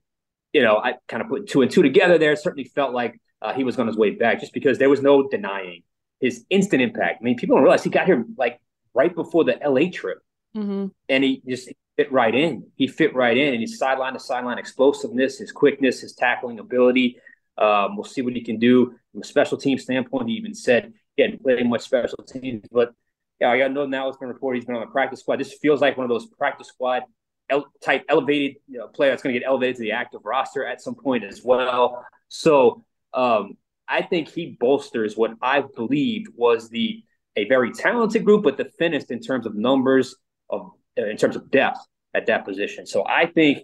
You 0.53 0.63
know, 0.63 0.77
I 0.77 0.95
kind 1.09 1.21
of 1.21 1.27
put 1.27 1.47
two 1.49 1.61
and 1.61 1.69
two 1.69 1.83
together 1.83 2.17
there. 2.17 2.31
It 2.31 2.39
certainly 2.39 2.63
felt 2.63 2.93
like 2.93 3.19
uh, 3.41 3.53
he 3.53 3.65
was 3.65 3.77
on 3.77 3.87
his 3.87 3.97
way 3.97 4.11
back, 4.11 4.39
just 4.39 4.53
because 4.53 4.77
there 4.77 4.89
was 4.89 5.01
no 5.01 5.27
denying 5.27 5.83
his 6.21 6.45
instant 6.49 6.81
impact. 6.81 7.19
I 7.21 7.23
mean, 7.23 7.35
people 7.35 7.57
don't 7.57 7.63
realize 7.63 7.83
he 7.83 7.89
got 7.89 8.05
here 8.05 8.25
like 8.37 8.59
right 8.93 9.13
before 9.13 9.43
the 9.43 9.57
LA 9.65 9.91
trip, 9.91 10.19
mm-hmm. 10.55 10.87
and 11.09 11.23
he 11.23 11.41
just 11.47 11.69
fit 11.97 12.11
right 12.11 12.33
in. 12.33 12.67
He 12.75 12.87
fit 12.87 13.13
right 13.13 13.37
in, 13.37 13.53
and 13.53 13.61
his 13.61 13.77
sideline 13.77 14.13
to 14.13 14.19
sideline 14.19 14.57
explosiveness, 14.57 15.39
his 15.39 15.51
quickness, 15.51 16.01
his 16.01 16.13
tackling 16.13 16.59
ability. 16.59 17.17
Um, 17.57 17.95
we'll 17.95 18.03
see 18.03 18.21
what 18.21 18.33
he 18.33 18.41
can 18.41 18.59
do 18.59 18.93
from 19.11 19.21
a 19.21 19.25
special 19.25 19.57
team 19.57 19.77
standpoint. 19.77 20.29
He 20.29 20.35
even 20.35 20.53
said 20.53 20.93
he 21.15 21.23
hadn't 21.23 21.41
played 21.41 21.65
much 21.67 21.81
special 21.81 22.23
teams, 22.27 22.63
but 22.71 22.93
yeah, 23.39 23.51
I 23.51 23.57
got 23.57 23.71
know 23.71 23.85
now 23.85 24.07
it's 24.09 24.17
been 24.17 24.29
reported 24.29 24.59
he's 24.59 24.65
been 24.65 24.75
on 24.75 24.81
the 24.81 24.87
practice 24.87 25.21
squad. 25.21 25.39
This 25.39 25.53
feels 25.53 25.81
like 25.81 25.97
one 25.97 26.05
of 26.05 26.09
those 26.09 26.25
practice 26.25 26.67
squad 26.67 27.03
el- 27.49 27.71
type 27.83 28.03
elevated 28.09 28.57
you 28.67 28.79
know, 28.79 28.87
player 28.87 29.11
that's 29.11 29.23
going 29.23 29.33
to 29.33 29.39
get 29.39 29.45
elevated 29.45 29.77
to 29.77 29.81
the 29.83 29.91
active 29.91 30.21
roster 30.23 30.65
at 30.65 30.81
some 30.81 30.95
point 30.95 31.23
as 31.23 31.41
well. 31.43 32.05
So 32.27 32.83
um, 33.13 33.57
I 33.87 34.01
think 34.01 34.29
he 34.29 34.57
bolsters 34.59 35.15
what 35.15 35.33
I 35.41 35.63
believed 35.75 36.27
was 36.35 36.69
the 36.69 37.03
a 37.35 37.47
very 37.47 37.71
talented 37.71 38.23
group, 38.23 38.43
but 38.43 38.57
the 38.57 38.71
thinnest 38.79 39.11
in 39.11 39.19
terms 39.19 39.45
of 39.45 39.55
numbers 39.55 40.15
of 40.49 40.71
in 40.95 41.17
terms 41.17 41.35
of 41.35 41.51
depth 41.51 41.79
at 42.13 42.27
that 42.27 42.45
position. 42.45 42.85
So 42.85 43.05
I 43.05 43.25
think 43.25 43.59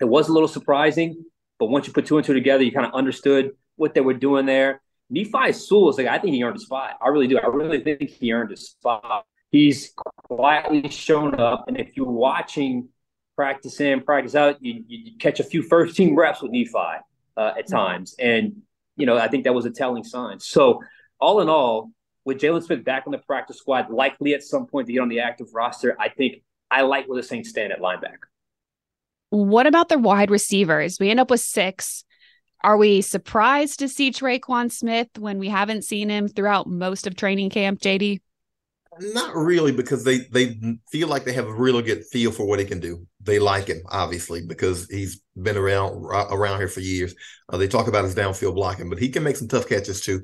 it 0.00 0.04
was 0.04 0.28
a 0.28 0.32
little 0.32 0.48
surprising, 0.48 1.24
but 1.58 1.66
once 1.66 1.86
you 1.86 1.92
put 1.92 2.06
two 2.06 2.16
and 2.16 2.26
two 2.26 2.34
together, 2.34 2.62
you 2.62 2.72
kind 2.72 2.86
of 2.86 2.94
understood 2.94 3.52
what 3.76 3.94
they 3.94 4.00
were 4.00 4.14
doing 4.14 4.46
there. 4.46 4.80
Nephi 5.08 5.52
Sewell 5.52 5.90
is 5.90 5.98
like 5.98 6.06
I 6.06 6.18
think 6.18 6.34
he 6.34 6.42
earned 6.42 6.56
a 6.56 6.60
spot. 6.60 6.98
I 7.00 7.08
really 7.08 7.28
do. 7.28 7.38
I 7.38 7.46
really 7.46 7.80
think 7.80 8.08
he 8.10 8.32
earned 8.32 8.52
a 8.52 8.56
spot. 8.56 9.24
He's 9.50 9.92
quietly 9.96 10.88
shown 10.88 11.38
up, 11.38 11.66
and 11.68 11.78
if 11.78 11.96
you're 11.96 12.10
watching 12.10 12.88
practice 13.36 13.80
in, 13.80 14.00
practice 14.02 14.34
out, 14.34 14.62
you, 14.62 14.82
you 14.88 15.12
catch 15.18 15.38
a 15.38 15.44
few 15.44 15.62
first 15.62 15.96
team 15.96 16.16
reps 16.16 16.42
with 16.42 16.50
Nephi 16.50 16.72
uh, 17.36 17.52
at 17.56 17.68
times, 17.68 18.16
and 18.18 18.62
you 18.96 19.06
know 19.06 19.16
I 19.16 19.28
think 19.28 19.44
that 19.44 19.54
was 19.54 19.64
a 19.64 19.70
telling 19.70 20.02
sign. 20.02 20.40
So 20.40 20.82
all 21.20 21.40
in 21.40 21.48
all, 21.48 21.92
with 22.24 22.38
Jaylon 22.38 22.64
Smith 22.64 22.84
back 22.84 23.04
on 23.06 23.12
the 23.12 23.18
practice 23.18 23.58
squad, 23.58 23.90
likely 23.90 24.34
at 24.34 24.42
some 24.42 24.66
point 24.66 24.88
to 24.88 24.92
get 24.92 25.00
on 25.00 25.08
the 25.08 25.20
active 25.20 25.46
roster, 25.54 25.96
I 26.00 26.08
think 26.08 26.42
I 26.70 26.82
like 26.82 27.06
where 27.06 27.20
the 27.20 27.26
Saints 27.26 27.50
stand 27.50 27.72
at 27.72 27.80
linebacker. 27.80 28.26
What 29.30 29.66
about 29.66 29.88
the 29.88 29.98
wide 29.98 30.30
receivers? 30.30 30.98
We 31.00 31.10
end 31.10 31.20
up 31.20 31.30
with 31.30 31.40
six. 31.40 32.04
Are 32.62 32.76
we 32.76 33.00
surprised 33.00 33.80
to 33.80 33.88
see 33.88 34.10
Tre'Quan 34.10 34.72
Smith 34.72 35.08
when 35.18 35.38
we 35.38 35.48
haven't 35.48 35.84
seen 35.84 36.08
him 36.08 36.28
throughout 36.28 36.66
most 36.66 37.06
of 37.06 37.14
training 37.14 37.50
camp, 37.50 37.80
JD? 37.80 38.20
Not 38.98 39.34
really, 39.36 39.72
because 39.72 40.04
they 40.04 40.18
they 40.30 40.58
feel 40.90 41.08
like 41.08 41.24
they 41.24 41.34
have 41.34 41.46
a 41.46 41.52
really 41.52 41.82
good 41.82 42.04
feel 42.06 42.32
for 42.32 42.46
what 42.46 42.58
he 42.58 42.64
can 42.64 42.80
do. 42.80 43.06
They 43.20 43.38
like 43.38 43.66
him, 43.66 43.82
obviously, 43.90 44.40
because 44.46 44.88
he's 44.88 45.20
been 45.40 45.56
around 45.56 46.02
around 46.04 46.58
here 46.58 46.68
for 46.68 46.80
years. 46.80 47.14
Uh, 47.48 47.58
they 47.58 47.68
talk 47.68 47.88
about 47.88 48.04
his 48.04 48.14
downfield 48.14 48.54
blocking, 48.54 48.88
but 48.88 48.98
he 48.98 49.10
can 49.10 49.22
make 49.22 49.36
some 49.36 49.48
tough 49.48 49.68
catches 49.68 50.00
too. 50.00 50.22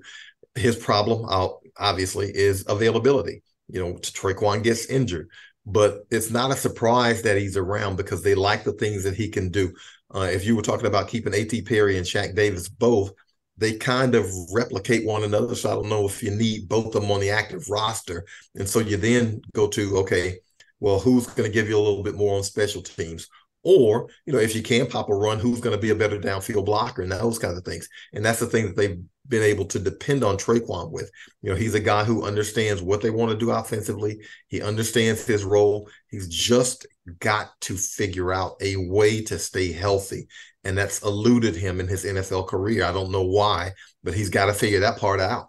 His 0.55 0.77
problem, 0.77 1.27
uh, 1.29 1.49
obviously, 1.79 2.35
is 2.35 2.65
availability. 2.67 3.43
You 3.69 3.81
know, 3.81 3.93
Tre'Quan 3.95 4.63
gets 4.63 4.87
injured 4.87 5.29
but 5.65 6.07
it's 6.11 6.31
not 6.31 6.51
a 6.51 6.57
surprise 6.57 7.23
that 7.23 7.39
he's 7.39 7.57
around 7.57 7.97
because 7.97 8.23
they 8.23 8.35
like 8.35 8.65
the 8.65 8.73
things 8.73 9.05
that 9.05 9.15
he 9.15 9.29
can 9.29 9.51
do. 9.51 9.73
Uh, 10.15 10.29
if 10.31 10.45
you 10.45 10.57
were 10.57 10.63
talking 10.63 10.87
about 10.87 11.09
keeping 11.09 11.35
A.T. 11.35 11.63
Perry 11.63 11.97
and 11.97 12.07
Shaq 12.07 12.35
Davis 12.35 12.69
both, 12.69 13.13
they 13.57 13.77
kind 13.77 14.15
of 14.15 14.27
replicate 14.53 15.07
one 15.07 15.25
another. 15.25 15.55
So 15.55 15.71
I 15.71 15.75
don't 15.75 15.89
know 15.89 16.07
if 16.07 16.23
you 16.23 16.31
need 16.31 16.69
both 16.69 16.95
of 16.95 17.03
them 17.03 17.11
on 17.11 17.21
the 17.21 17.31
active 17.31 17.69
roster. 17.71 18.25
And 18.55 18.69
so 18.69 18.81
you 18.81 18.97
then 18.97 19.41
go 19.55 19.69
to, 19.69 19.99
okay, 19.99 20.39
well, 20.81 20.99
who's 20.99 21.27
going 21.27 21.49
to 21.49 21.55
give 21.55 21.69
you 21.69 21.79
a 21.79 21.81
little 21.81 22.03
bit 22.03 22.17
more 22.17 22.37
on 22.37 22.43
special 22.43 22.83
teams? 22.83 23.29
Or, 23.63 24.09
you 24.27 24.33
know, 24.33 24.41
if 24.41 24.57
you 24.57 24.63
can 24.63 24.89
pop 24.89 25.09
a 25.09 25.15
run, 25.15 25.39
who's 25.39 25.61
going 25.61 25.77
to 25.77 25.81
be 25.81 25.91
a 25.91 25.95
better 25.95 26.19
downfield 26.19 26.65
blocker 26.65 27.03
and 27.03 27.13
those 27.13 27.39
kind 27.39 27.57
of 27.57 27.65
things. 27.65 27.89
And 28.13 28.25
that's 28.25 28.41
the 28.41 28.47
thing 28.47 28.67
that 28.67 28.77
they've 28.77 29.01
been 29.29 29.43
able 29.43 29.65
to 29.67 29.79
depend 29.79 30.25
on 30.25 30.37
Tre'Quan 30.37 30.91
with. 30.91 31.11
You 31.43 31.51
know, 31.51 31.57
he's 31.57 31.75
a 31.75 31.81
guy 31.81 32.05
who 32.05 32.25
understands 32.25 32.83
what 32.83 33.03
they 33.03 33.11
want 33.11 33.31
to 33.31 33.39
do 33.39 33.51
offensively. 33.51 34.21
He 34.49 34.61
understands 34.61 35.27
his 35.27 35.45
role. 35.45 35.89
He's 36.11 36.29
just 36.29 36.87
got 37.21 37.61
to 37.63 37.77
figure 37.77 38.33
out 38.33 38.57
a 38.61 38.77
way 38.77 39.23
to 39.25 39.39
stay 39.39 39.73
healthy. 39.73 40.29
And 40.65 40.77
that's 40.77 41.03
eluded 41.03 41.57
him 41.57 41.81
in 41.81 41.89
his 41.89 42.05
NFL 42.05 42.49
career. 42.49 42.85
I 42.85 42.93
don't 42.93 43.11
know 43.11 43.25
why, 43.25 43.73
but 44.03 44.15
he's 44.15 44.31
got 44.31 44.47
to 44.47 44.55
figure 44.55 44.81
that 44.81 44.99
part 44.99 45.21
out. 45.21 45.49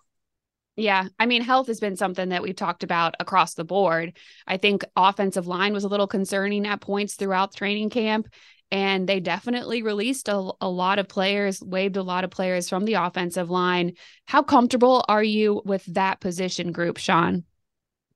Yeah. 0.75 1.07
I 1.19 1.27
mean, 1.27 1.43
health 1.43 1.67
has 1.67 1.79
been 1.79 1.95
something 1.95 2.29
that 2.29 2.41
we've 2.41 2.55
talked 2.55 2.83
about 2.83 3.15
across 3.19 3.53
the 3.53 3.63
board. 3.63 4.17
I 4.47 4.57
think 4.57 4.83
offensive 4.95 5.45
line 5.45 5.71
was 5.71 5.83
a 5.83 5.87
little 5.87 6.07
concerning 6.07 6.65
at 6.65 6.81
points 6.81 7.13
throughout 7.13 7.55
training 7.55 7.91
camp. 7.91 8.27
And 8.73 9.07
they 9.07 9.19
definitely 9.19 9.83
released 9.83 10.27
a, 10.27 10.51
a 10.59 10.67
lot 10.67 10.97
of 10.97 11.07
players, 11.07 11.61
waived 11.61 11.95
a 11.95 12.01
lot 12.01 12.23
of 12.23 12.31
players 12.31 12.69
from 12.69 12.85
the 12.85 12.95
offensive 12.95 13.51
line. 13.51 13.93
How 14.25 14.41
comfortable 14.41 15.05
are 15.07 15.23
you 15.23 15.61
with 15.63 15.85
that 15.93 16.19
position 16.19 16.71
group, 16.71 16.97
Sean? 16.97 17.43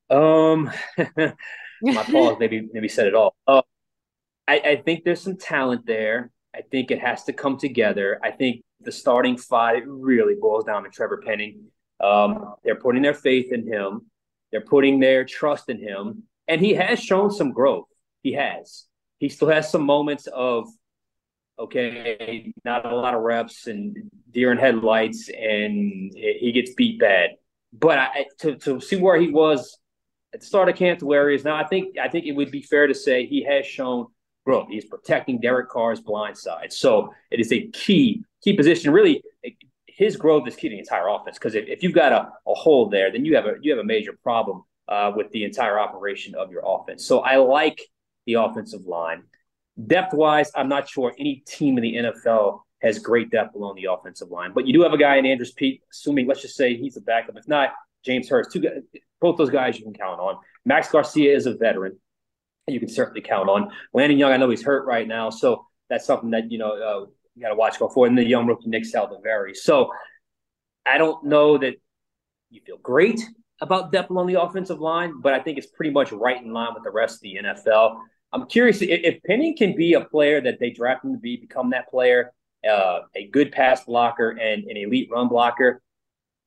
Um, 0.10 0.72
my 1.16 2.04
pause 2.04 2.38
maybe 2.40 2.68
maybe 2.74 2.88
said 2.88 3.06
it 3.06 3.14
all. 3.14 3.36
Uh, 3.46 3.62
I, 4.48 4.60
I 4.60 4.76
think 4.78 5.04
there's 5.04 5.22
some 5.22 5.38
talent 5.38 5.86
there. 5.86 6.32
I 6.56 6.62
think 6.62 6.90
it 6.90 7.02
has 7.02 7.26
to 7.26 7.34
come 7.34 7.60
together. 7.60 8.20
I 8.24 8.32
think 8.32 8.64
the 8.82 8.92
starting 8.92 9.38
five 9.38 9.84
really 9.86 10.34
boils 10.42 10.66
down 10.66 10.86
to 10.86 10.90
Trevor 10.90 11.22
Penning. 11.24 11.66
Um, 12.00 12.56
they're 12.64 12.80
putting 12.80 13.04
their 13.04 13.14
faith 13.14 13.54
in 13.54 13.72
him. 13.72 14.08
They're 14.52 14.62
putting 14.62 15.00
their 15.00 15.24
trust 15.24 15.70
in 15.70 15.78
him, 15.80 16.24
and 16.48 16.60
he 16.60 16.74
has 16.74 17.00
shown 17.00 17.30
some 17.30 17.52
growth. 17.52 17.86
He 18.24 18.34
has. 18.34 18.86
He 19.20 19.30
still 19.30 19.50
has 19.50 19.72
some 19.72 19.84
moments 19.84 20.28
of 20.28 20.68
okay, 21.60 22.54
not 22.64 22.86
a 22.86 22.96
lot 22.96 23.16
of 23.16 23.22
reps 23.22 23.68
and 23.68 24.12
deer 24.32 24.52
in 24.52 24.58
headlights, 24.58 25.30
and 25.30 26.12
he 26.16 26.52
gets 26.54 26.74
beat 26.76 27.00
bad. 27.00 27.32
But 27.74 27.98
I, 27.98 28.26
to 28.40 28.56
to 28.58 28.80
see 28.80 28.96
where 28.96 29.20
he 29.20 29.30
was 29.30 29.78
at 30.34 30.42
the 30.42 30.46
start 30.46 30.70
of 30.70 30.76
camp 30.76 31.00
to 31.00 31.06
where 31.06 31.30
he 31.30 31.36
is 31.36 31.44
now, 31.44 31.56
I 31.56 31.66
think 31.66 31.98
I 31.98 32.10
think 32.10 32.26
it 32.26 32.34
would 32.34 32.52
be 32.52 32.62
fair 32.62 32.88
to 32.88 32.94
say 32.94 33.26
he 33.26 33.44
has 33.44 33.66
shown 33.66 34.08
growth. 34.46 34.68
He's 34.70 34.86
protecting 34.86 35.40
Derek 35.40 35.70
Carr's 35.70 36.00
blind 36.00 36.38
side, 36.38 36.72
so 36.72 37.14
it 37.32 37.40
is 37.40 37.52
a 37.52 37.68
key 37.68 38.24
key 38.44 38.54
position. 38.54 38.92
Really, 38.92 39.24
his 39.88 40.16
growth 40.16 40.48
is 40.48 40.56
key 40.56 40.70
to 40.70 40.76
the 40.76 40.80
entire 40.80 41.08
offense 41.10 41.38
because 41.38 41.56
if, 41.56 41.68
if 41.68 41.82
you've 41.82 41.94
got 41.94 42.12
a, 42.12 42.30
a 42.50 42.54
hole 42.54 42.90
there, 42.90 43.12
then 43.12 43.26
you 43.26 43.36
have 43.36 43.46
a 43.46 43.56
you 43.62 43.72
have 43.72 43.80
a 43.80 43.88
major 43.88 44.14
problem 44.24 44.64
uh, 44.88 45.12
with 45.16 45.32
the 45.32 45.44
entire 45.44 45.80
operation 45.80 46.36
of 46.36 46.52
your 46.52 46.62
offense. 46.66 47.06
So 47.06 47.20
I 47.20 47.38
like 47.38 47.82
the 48.28 48.36
offensive 48.36 48.86
line. 48.86 49.24
Depth 49.88 50.14
wise, 50.14 50.52
I'm 50.56 50.70
not 50.70 50.88
sure 50.88 51.14
any 51.18 51.44
team 51.48 51.78
in 51.78 51.84
the 51.84 51.96
NFL 51.96 52.60
has 52.82 53.00
great 53.00 53.32
depth 53.32 53.56
along 53.56 53.76
the 53.76 53.86
offensive 53.86 54.30
line, 54.30 54.52
but 54.54 54.68
you 54.68 54.74
do 54.74 54.84
have 54.84 54.94
a 54.94 54.98
guy 54.98 55.16
in 55.16 55.26
Andrus 55.26 55.52
Peat, 55.52 55.82
assuming 55.92 56.28
let's 56.28 56.42
just 56.42 56.56
say 56.56 56.78
he's 56.78 56.98
a 56.98 57.02
backup. 57.02 57.36
If 57.36 57.48
not, 57.48 57.70
James 58.06 58.30
Hurst, 58.30 58.52
two 58.52 58.60
guys, 58.60 58.82
both 59.20 59.38
those 59.38 59.50
guys 59.50 59.78
you 59.80 59.84
can 59.84 59.94
count 59.94 60.20
on. 60.20 60.38
Max 60.66 60.92
Garcia 60.92 61.36
is 61.36 61.48
a 61.48 61.56
veteran, 61.56 61.98
you 62.68 62.80
can 62.80 62.90
certainly 62.90 63.22
count 63.22 63.50
on. 63.50 63.72
Landon 63.94 64.20
Young, 64.20 64.32
I 64.32 64.38
know 64.38 64.50
he's 64.50 64.64
hurt 64.64 64.86
right 64.86 65.08
now, 65.08 65.30
so 65.30 65.66
that's 65.90 66.06
something 66.06 66.32
that 66.32 66.52
you 66.52 66.58
know 66.58 66.72
uh, 66.72 67.06
you 67.36 67.42
got 67.42 67.50
to 67.50 67.56
watch 67.56 67.80
go 67.80 67.88
forward. 67.88 68.10
And 68.10 68.18
the 68.18 68.26
young 68.26 68.46
rookie 68.46 68.70
Nick 68.70 68.84
Saldiveri. 68.84 69.56
So 69.56 69.90
I 70.86 70.98
don't 70.98 71.24
know 71.26 71.58
that 71.58 71.76
you 72.50 72.62
feel 72.66 72.78
great 72.78 73.22
about 73.62 73.92
depth 73.92 74.10
along 74.10 74.28
the 74.28 74.42
offensive 74.42 74.80
line, 74.80 75.22
but 75.22 75.34
I 75.34 75.40
think 75.40 75.58
it's 75.58 75.68
pretty 75.68 75.92
much 75.92 76.12
right 76.12 76.42
in 76.42 76.54
line 76.54 76.74
with 76.74 76.84
the 76.84 76.92
rest 76.92 77.16
of 77.16 77.22
the 77.22 77.38
NFL. 77.44 77.98
I'm 78.34 78.48
curious 78.48 78.82
if, 78.82 79.24
Penning 79.24 79.56
can 79.56 79.76
be 79.76 79.94
a 79.94 80.02
player 80.02 80.42
that 80.42 80.60
they 80.60 80.70
draft 80.70 81.06
him 81.06 81.14
to 81.14 81.20
be, 81.20 81.38
become 81.38 81.70
that 81.70 81.90
player, 81.90 82.34
uh, 82.70 83.00
a 83.16 83.28
good 83.28 83.52
pass 83.52 83.86
blocker 83.86 84.32
and 84.32 84.66
an 84.66 84.78
elite 84.78 85.10
run 85.12 85.30
blocker, 85.30 85.82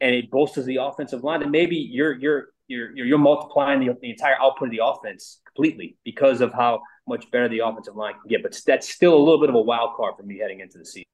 and 0.01 0.15
it 0.15 0.31
bolsters 0.31 0.67
the 0.67 0.77
offensive 0.77 1.25
line, 1.25 1.41
then 1.41 1.51
maybe 1.51 1.77
you're 1.77 2.13
you're 2.19 2.49
you're 2.69 2.95
you're 2.97 3.19
multiplying 3.19 3.81
the, 3.81 3.97
the 4.01 4.11
entire 4.11 4.41
output 4.41 4.69
of 4.69 4.73
the 4.73 4.85
offense 4.85 5.41
completely 5.47 5.97
because 6.05 6.41
of 6.41 6.53
how 6.53 6.81
much 7.07 7.31
better 7.31 7.49
the 7.49 7.61
offensive 7.61 7.97
line 7.97 8.15
can 8.15 8.29
get. 8.29 8.43
But 8.43 8.59
that's 8.67 8.89
still 8.89 9.15
a 9.15 9.19
little 9.23 9.41
bit 9.41 9.49
of 9.49 9.55
a 9.55 9.61
wild 9.61 9.97
card 9.97 10.15
for 10.17 10.23
me 10.23 10.39
heading 10.39 10.61
into 10.61 10.79
the 10.79 10.85
season. 10.85 11.05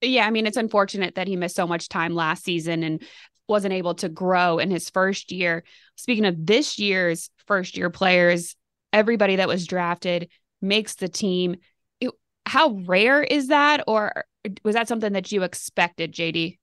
Yeah, 0.00 0.26
I 0.26 0.30
mean, 0.30 0.46
it's 0.46 0.56
unfortunate 0.56 1.14
that 1.14 1.28
he 1.28 1.36
missed 1.36 1.56
so 1.56 1.66
much 1.66 1.88
time 1.88 2.14
last 2.14 2.44
season 2.44 2.82
and 2.82 3.02
wasn't 3.48 3.74
able 3.74 3.94
to 3.94 4.08
grow 4.08 4.58
in 4.58 4.70
his 4.70 4.90
first 4.90 5.30
year. 5.30 5.64
Speaking 5.96 6.24
of 6.24 6.46
this 6.46 6.78
year's 6.78 7.30
first 7.46 7.76
year 7.76 7.90
players, 7.90 8.56
everybody 8.92 9.36
that 9.36 9.48
was 9.48 9.66
drafted 9.66 10.30
makes 10.60 10.94
the 10.94 11.08
team. 11.08 11.56
It, 12.00 12.10
how 12.46 12.70
rare 12.86 13.22
is 13.22 13.48
that, 13.48 13.84
or 13.86 14.24
was 14.64 14.74
that 14.74 14.88
something 14.88 15.12
that 15.12 15.32
you 15.32 15.42
expected, 15.42 16.12
JD? 16.12 16.58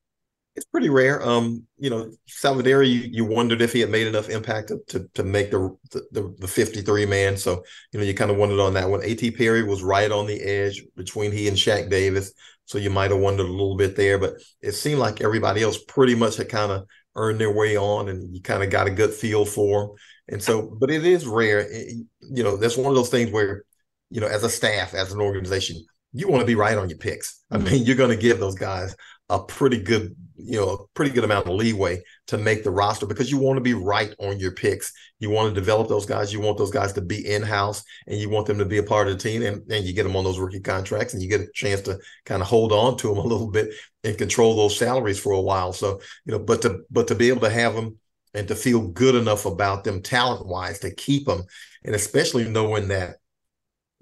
it's 0.60 0.66
pretty 0.66 0.90
rare. 0.90 1.26
Um, 1.26 1.66
you 1.78 1.90
know, 1.90 2.12
Saldiveri, 2.28 2.90
you, 2.90 3.10
you 3.10 3.26
wondered 3.26 3.62
if 3.62 3.72
he 3.72 3.80
had 3.80 3.90
made 3.90 4.08
enough 4.08 4.28
impact 4.28 4.68
to 4.68 4.80
to, 4.88 5.10
to 5.14 5.24
make 5.24 5.52
the, 5.52 5.74
the 6.12 6.36
the 6.38 6.48
53 6.48 7.06
man. 7.06 7.38
So, 7.38 7.64
you 7.94 8.00
know, 8.00 8.06
you 8.06 8.14
kind 8.14 8.30
of 8.30 8.36
wondered 8.36 8.60
on 8.60 8.74
that 8.74 8.90
one. 8.90 9.02
A.T. 9.02 9.32
Perry 9.32 9.64
was 9.64 9.84
right 9.84 10.12
on 10.12 10.28
the 10.28 10.42
edge 10.42 10.84
between 10.98 11.32
he 11.32 11.48
and 11.48 11.56
Shaq 11.56 11.90
Davis. 11.90 12.34
So 12.66 12.78
you 12.78 12.90
might 12.90 13.12
have 13.12 13.22
wondered 13.22 13.48
a 13.48 13.52
little 13.52 13.78
bit 13.78 13.96
there, 13.96 14.20
but 14.20 14.34
it 14.62 14.74
seemed 14.74 15.00
like 15.00 15.22
everybody 15.22 15.64
else 15.64 15.82
pretty 15.88 16.14
much 16.14 16.36
had 16.36 16.50
kind 16.50 16.72
of 16.74 16.86
earned 17.20 17.40
their 17.40 17.54
way 17.54 17.78
on 17.78 18.10
and 18.10 18.34
you 18.34 18.42
kind 18.42 18.64
of 18.64 18.70
got 18.70 18.88
a 18.88 18.92
good 18.92 19.14
feel 19.14 19.46
for 19.46 19.82
them. 19.82 19.96
And 20.30 20.44
so, 20.44 20.76
but 20.80 20.90
it 20.90 21.06
is 21.06 21.28
rare. 21.28 21.60
It, 21.60 22.06
you 22.22 22.44
know, 22.44 22.56
that's 22.58 22.78
one 22.78 22.88
of 22.88 22.96
those 22.96 23.10
things 23.10 23.32
where, 23.32 23.64
you 24.10 24.22
know, 24.22 24.28
as 24.28 24.44
a 24.44 24.50
staff, 24.50 24.94
as 24.94 25.12
an 25.12 25.20
organization, 25.20 25.84
you 26.14 26.28
want 26.28 26.42
to 26.42 26.48
be 26.48 26.56
right 26.56 26.78
on 26.78 26.90
your 26.90 26.98
picks. 26.98 27.44
I 27.52 27.58
mm-hmm. 27.58 27.66
mean, 27.66 27.86
you're 27.86 27.96
going 27.96 28.10
to 28.10 28.16
give 28.16 28.40
those 28.40 28.56
guys 28.56 28.96
a 29.30 29.40
pretty 29.40 29.82
good, 29.82 30.16
you 30.36 30.60
know, 30.60 30.70
a 30.70 30.88
pretty 30.94 31.12
good 31.12 31.24
amount 31.24 31.48
of 31.48 31.54
leeway 31.54 32.02
to 32.28 32.38
make 32.38 32.64
the 32.64 32.72
roster 32.72 33.06
because 33.06 33.30
you 33.30 33.38
want 33.38 33.58
to 33.58 33.62
be 33.62 33.74
right 33.74 34.14
on 34.20 34.40
your 34.40 34.52
picks. 34.52 34.92
You 35.20 35.30
want 35.30 35.54
to 35.54 35.60
develop 35.60 35.88
those 35.88 36.06
guys. 36.06 36.34
You 36.34 36.40
want 36.40 36.58
those 36.58 36.72
guys 36.72 36.94
to 36.94 37.02
be 37.02 37.30
in 37.30 37.44
house 37.44 37.84
and 38.08 38.20
you 38.20 38.30
want 38.30 38.48
them 38.48 38.58
to 38.58 38.66
be 38.66 38.78
a 38.78 38.84
part 38.84 39.08
of 39.08 39.14
the 39.14 39.20
team. 39.20 39.44
And, 39.44 39.72
and 39.72 39.86
you 39.86 39.94
get 39.94 40.04
them 40.04 40.16
on 40.16 40.24
those 40.24 40.40
rookie 40.40 40.62
contracts 40.62 41.14
and 41.14 41.22
you 41.22 41.30
get 41.30 41.42
a 41.42 41.48
chance 41.54 41.82
to 41.82 42.00
kind 42.26 42.42
of 42.42 42.48
hold 42.48 42.72
on 42.72 42.98
to 42.98 43.10
them 43.10 43.18
a 43.18 43.28
little 43.28 43.52
bit 43.52 43.74
and 44.04 44.18
control 44.18 44.56
those 44.56 44.78
salaries 44.78 45.20
for 45.20 45.34
a 45.34 45.42
while. 45.42 45.74
So, 45.74 46.02
you 46.26 46.32
know, 46.32 46.40
but 46.40 46.62
to, 46.64 46.80
but 46.90 47.08
to 47.10 47.16
be 47.16 47.30
able 47.30 47.42
to 47.42 47.50
have 47.50 47.76
them 47.76 47.98
and 48.34 48.48
to 48.48 48.56
feel 48.56 48.88
good 48.88 49.16
enough 49.16 49.46
about 49.46 49.84
them 49.84 50.02
talent 50.02 50.46
wise 50.46 50.80
to 50.80 50.94
keep 50.94 51.26
them, 51.26 51.44
and 51.84 51.96
especially 51.96 52.48
knowing 52.48 52.90
that 52.90 53.18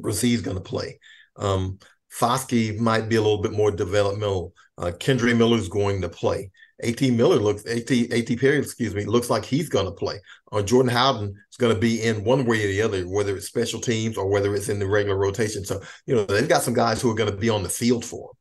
Bresee's 0.02 0.42
going 0.42 0.58
to 0.58 0.64
play. 0.64 1.00
Um, 1.36 1.80
Foskey 2.12 2.78
might 2.78 3.10
be 3.10 3.16
a 3.16 3.22
little 3.22 3.42
bit 3.42 3.52
more 3.52 3.72
developmental. 3.72 4.54
Uh, 4.78 4.92
Kendre 5.00 5.36
Miller's 5.36 5.70
going 5.70 6.02
to 6.02 6.10
play. 6.10 6.52
At 6.84 7.02
Miller 7.02 7.38
looks 7.38 7.66
At 7.66 7.90
At 7.90 8.40
Perry, 8.40 8.60
excuse 8.60 8.94
me, 8.94 9.06
looks 9.06 9.32
like 9.32 9.44
he's 9.44 9.68
going 9.68 9.86
to 9.86 9.92
play. 9.92 10.20
Uh, 10.52 10.62
Jordan 10.62 10.92
Howden 10.92 11.30
is 11.30 11.58
going 11.58 11.74
to 11.74 11.80
be 11.80 12.04
in 12.04 12.24
one 12.24 12.46
way 12.46 12.64
or 12.64 12.68
the 12.68 12.82
other, 12.84 13.04
whether 13.04 13.36
it's 13.36 13.48
special 13.48 13.80
teams 13.80 14.16
or 14.16 14.28
whether 14.30 14.54
it's 14.54 14.70
in 14.70 14.78
the 14.78 14.88
regular 14.88 15.18
rotation. 15.18 15.66
So 15.66 15.82
you 16.06 16.16
know 16.16 16.26
they've 16.26 16.48
got 16.48 16.62
some 16.62 16.76
guys 16.76 17.02
who 17.02 17.10
are 17.10 17.16
going 17.16 17.32
to 17.32 17.38
be 17.38 17.50
on 17.50 17.64
the 17.64 17.70
field 17.70 18.06
for 18.06 18.30
them. 18.30 18.38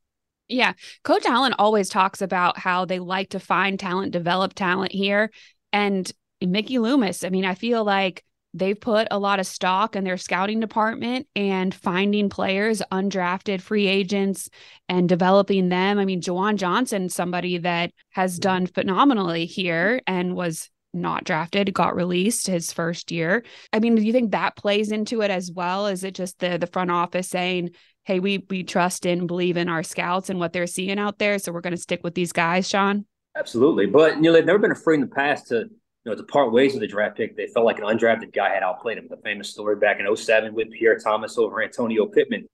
Yeah, 0.49 0.73
Coach 1.03 1.25
Allen 1.25 1.55
always 1.59 1.89
talks 1.89 2.21
about 2.21 2.59
how 2.59 2.85
they 2.85 2.99
like 2.99 3.31
to 3.31 3.41
find 3.41 3.81
talent, 3.81 4.13
develop 4.13 4.53
talent 4.53 4.93
here, 4.93 5.31
and 5.73 6.11
Mickey 6.43 6.79
Loomis. 6.79 7.25
I 7.25 7.31
mean, 7.31 7.47
I 7.47 7.55
feel 7.55 7.85
like 7.85 8.23
they've 8.59 8.81
put 8.81 9.07
a 9.11 9.19
lot 9.19 9.41
of 9.41 9.47
stock 9.47 9.95
in 9.97 10.05
their 10.05 10.17
scouting 10.17 10.61
department 10.61 11.27
and 11.37 11.75
finding 11.75 12.29
players, 12.29 12.83
undrafted 12.91 13.61
free 13.61 13.87
agents, 13.87 14.49
and 14.89 15.09
developing 15.09 15.69
them. 15.69 15.99
I 15.99 16.05
mean, 16.05 16.21
Juwan 16.21 16.57
Johnson, 16.57 17.09
somebody 17.09 17.59
that 17.59 17.91
has 18.11 18.39
done 18.39 18.67
phenomenally 18.67 19.47
here 19.47 20.01
and 20.07 20.35
was 20.35 20.71
not 20.95 21.25
drafted, 21.25 21.75
got 21.75 21.95
released 21.95 22.47
his 22.47 22.73
first 22.73 23.13
year. 23.13 23.45
I 23.73 23.81
mean, 23.81 23.95
do 23.97 24.03
you 24.03 24.13
think 24.13 24.31
that 24.31 24.57
plays 24.57 24.91
into 24.91 25.21
it 25.21 25.31
as 25.31 25.53
well? 25.53 25.87
Is 25.87 26.05
it 26.05 26.15
just 26.15 26.39
the 26.39 26.57
the 26.59 26.67
front 26.67 26.91
office 26.91 27.29
saying, 27.29 27.71
"Hey, 28.05 28.19
we 28.19 28.45
we 28.49 28.65
trust 28.65 29.05
and 29.05 29.29
believe 29.29 29.57
in 29.57 29.69
our 29.69 29.83
scouts 29.83 30.31
and 30.31 30.39
what 30.39 30.53
they're 30.53 30.67
seeing 30.67 30.99
out 30.99 31.19
there, 31.19 31.39
so 31.39 31.53
we're 31.53 31.61
going 31.61 31.77
to 31.77 31.81
stick 31.81 32.01
with 32.03 32.15
these 32.15 32.33
guys," 32.33 32.69
Sean? 32.69 33.05
Absolutely, 33.37 33.85
but 33.87 34.17
you 34.17 34.23
know 34.23 34.33
they've 34.33 34.47
never 34.47 34.59
been 34.59 34.73
afraid 34.73 34.97
in 34.97 35.01
the 35.03 35.15
past 35.15 35.49
to 35.49 35.69
you 36.07 36.13
know, 36.13 36.17
to 36.17 36.23
part 36.23 36.53
ways 36.53 36.73
with 36.73 36.83
the 36.83 36.87
draft 36.87 37.17
pick, 37.17 37.37
they 37.37 37.49
felt 37.49 37.67
like 37.67 37.79
an 37.81 37.85
undrafted 37.85 38.33
guy 38.33 38.55
had 38.55 38.63
outplayed 38.63 38.97
him. 38.97 39.09
The 39.11 39.17
famous 39.17 39.51
story 39.51 39.75
back 39.75 39.99
in 39.99 40.17
07 40.17 40.55
with 40.55 40.71
Pierre 40.71 40.97
Thomas 40.99 41.37
over 41.37 41.61
Antonio 41.61 42.07
Pittman. 42.07 42.49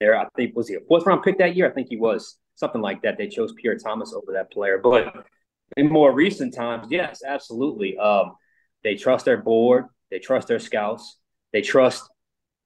There, 0.00 0.18
I 0.18 0.26
think 0.36 0.56
was 0.56 0.68
he 0.68 0.76
a 0.76 0.80
fourth 0.88 1.04
round 1.04 1.22
pick 1.22 1.36
that 1.36 1.54
year? 1.54 1.68
I 1.68 1.74
think 1.74 1.88
he 1.90 1.98
was 1.98 2.38
something 2.54 2.80
like 2.80 3.02
that. 3.02 3.18
They 3.18 3.28
chose 3.28 3.52
Pierre 3.60 3.76
Thomas 3.76 4.14
over 4.14 4.32
that 4.32 4.50
player. 4.50 4.78
But 4.78 5.26
in 5.76 5.90
more 5.90 6.12
recent 6.12 6.54
times, 6.54 6.86
yes, 6.88 7.20
absolutely. 7.24 7.98
Um, 7.98 8.36
they 8.82 8.94
trust 8.94 9.26
their 9.26 9.36
board, 9.36 9.84
they 10.10 10.18
trust 10.18 10.48
their 10.48 10.58
scouts, 10.58 11.18
they 11.52 11.60
trust 11.60 12.08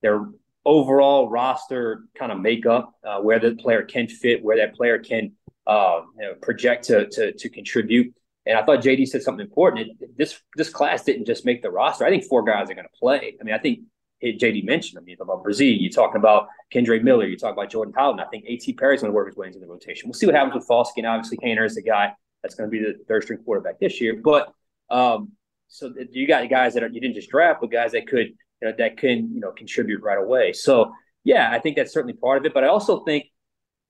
their 0.02 0.24
overall 0.64 1.28
roster 1.28 2.04
kind 2.16 2.30
of 2.30 2.38
makeup, 2.38 2.94
uh, 3.04 3.18
where 3.18 3.40
the 3.40 3.56
player 3.56 3.82
can 3.82 4.06
fit, 4.06 4.44
where 4.44 4.58
that 4.58 4.76
player 4.76 5.00
can 5.00 5.32
uh, 5.66 6.02
you 6.16 6.22
know, 6.22 6.34
project 6.34 6.84
to, 6.84 7.08
to 7.08 7.32
to 7.32 7.48
contribute. 7.48 8.14
And 8.48 8.56
I 8.58 8.64
thought 8.64 8.80
JD 8.80 9.06
said 9.06 9.22
something 9.22 9.44
important. 9.44 9.90
This 10.16 10.40
this 10.56 10.70
class 10.70 11.04
didn't 11.04 11.26
just 11.26 11.44
make 11.44 11.62
the 11.62 11.70
roster. 11.70 12.06
I 12.06 12.10
think 12.10 12.24
four 12.24 12.42
guys 12.42 12.70
are 12.70 12.74
going 12.74 12.86
to 12.86 12.98
play. 12.98 13.36
I 13.38 13.44
mean, 13.44 13.54
I 13.54 13.58
think 13.58 13.80
JD 14.24 14.64
mentioned. 14.64 14.98
I 14.98 15.04
mean, 15.04 15.16
about 15.20 15.44
Bresee, 15.44 15.76
you're 15.78 15.90
talking 15.90 16.18
about 16.18 16.48
Kendre 16.72 17.02
Miller, 17.02 17.26
you 17.26 17.36
talk 17.36 17.52
about 17.52 17.70
Jordan 17.70 17.94
Howden. 17.96 18.20
I 18.20 18.24
think 18.24 18.44
A.T. 18.48 18.72
Perry's 18.72 19.02
going 19.02 19.12
to 19.12 19.14
work 19.14 19.28
his 19.28 19.36
way 19.36 19.48
into 19.48 19.58
the 19.58 19.66
rotation. 19.66 20.08
We'll 20.08 20.14
see 20.14 20.26
what 20.26 20.34
happens 20.34 20.54
with. 20.54 20.88
And 20.96 21.06
obviously, 21.06 21.38
Haener 21.38 21.64
is 21.64 21.74
the 21.74 21.82
guy 21.82 22.12
that's 22.42 22.54
going 22.54 22.70
to 22.70 22.72
be 22.72 22.80
the 22.82 22.98
third 23.06 23.24
string 23.24 23.40
quarterback 23.44 23.78
this 23.78 24.00
year. 24.00 24.20
But 24.22 24.52
um, 24.90 25.32
so 25.68 25.92
you 26.10 26.26
got 26.26 26.48
guys 26.48 26.74
that 26.74 26.82
are, 26.82 26.88
you 26.88 27.00
didn't 27.00 27.14
just 27.14 27.30
draft, 27.30 27.60
but 27.60 27.70
guys 27.70 27.92
that 27.92 28.06
could 28.08 28.28
you 28.60 28.68
know 28.68 28.72
that 28.78 28.96
can 28.96 29.34
you 29.34 29.40
know 29.40 29.52
contribute 29.52 30.02
right 30.02 30.18
away. 30.18 30.52
So 30.52 30.92
yeah, 31.22 31.50
I 31.52 31.58
think 31.58 31.76
that's 31.76 31.92
certainly 31.92 32.14
part 32.14 32.38
of 32.38 32.46
it. 32.46 32.54
But 32.54 32.64
I 32.64 32.68
also 32.68 33.04
think 33.04 33.26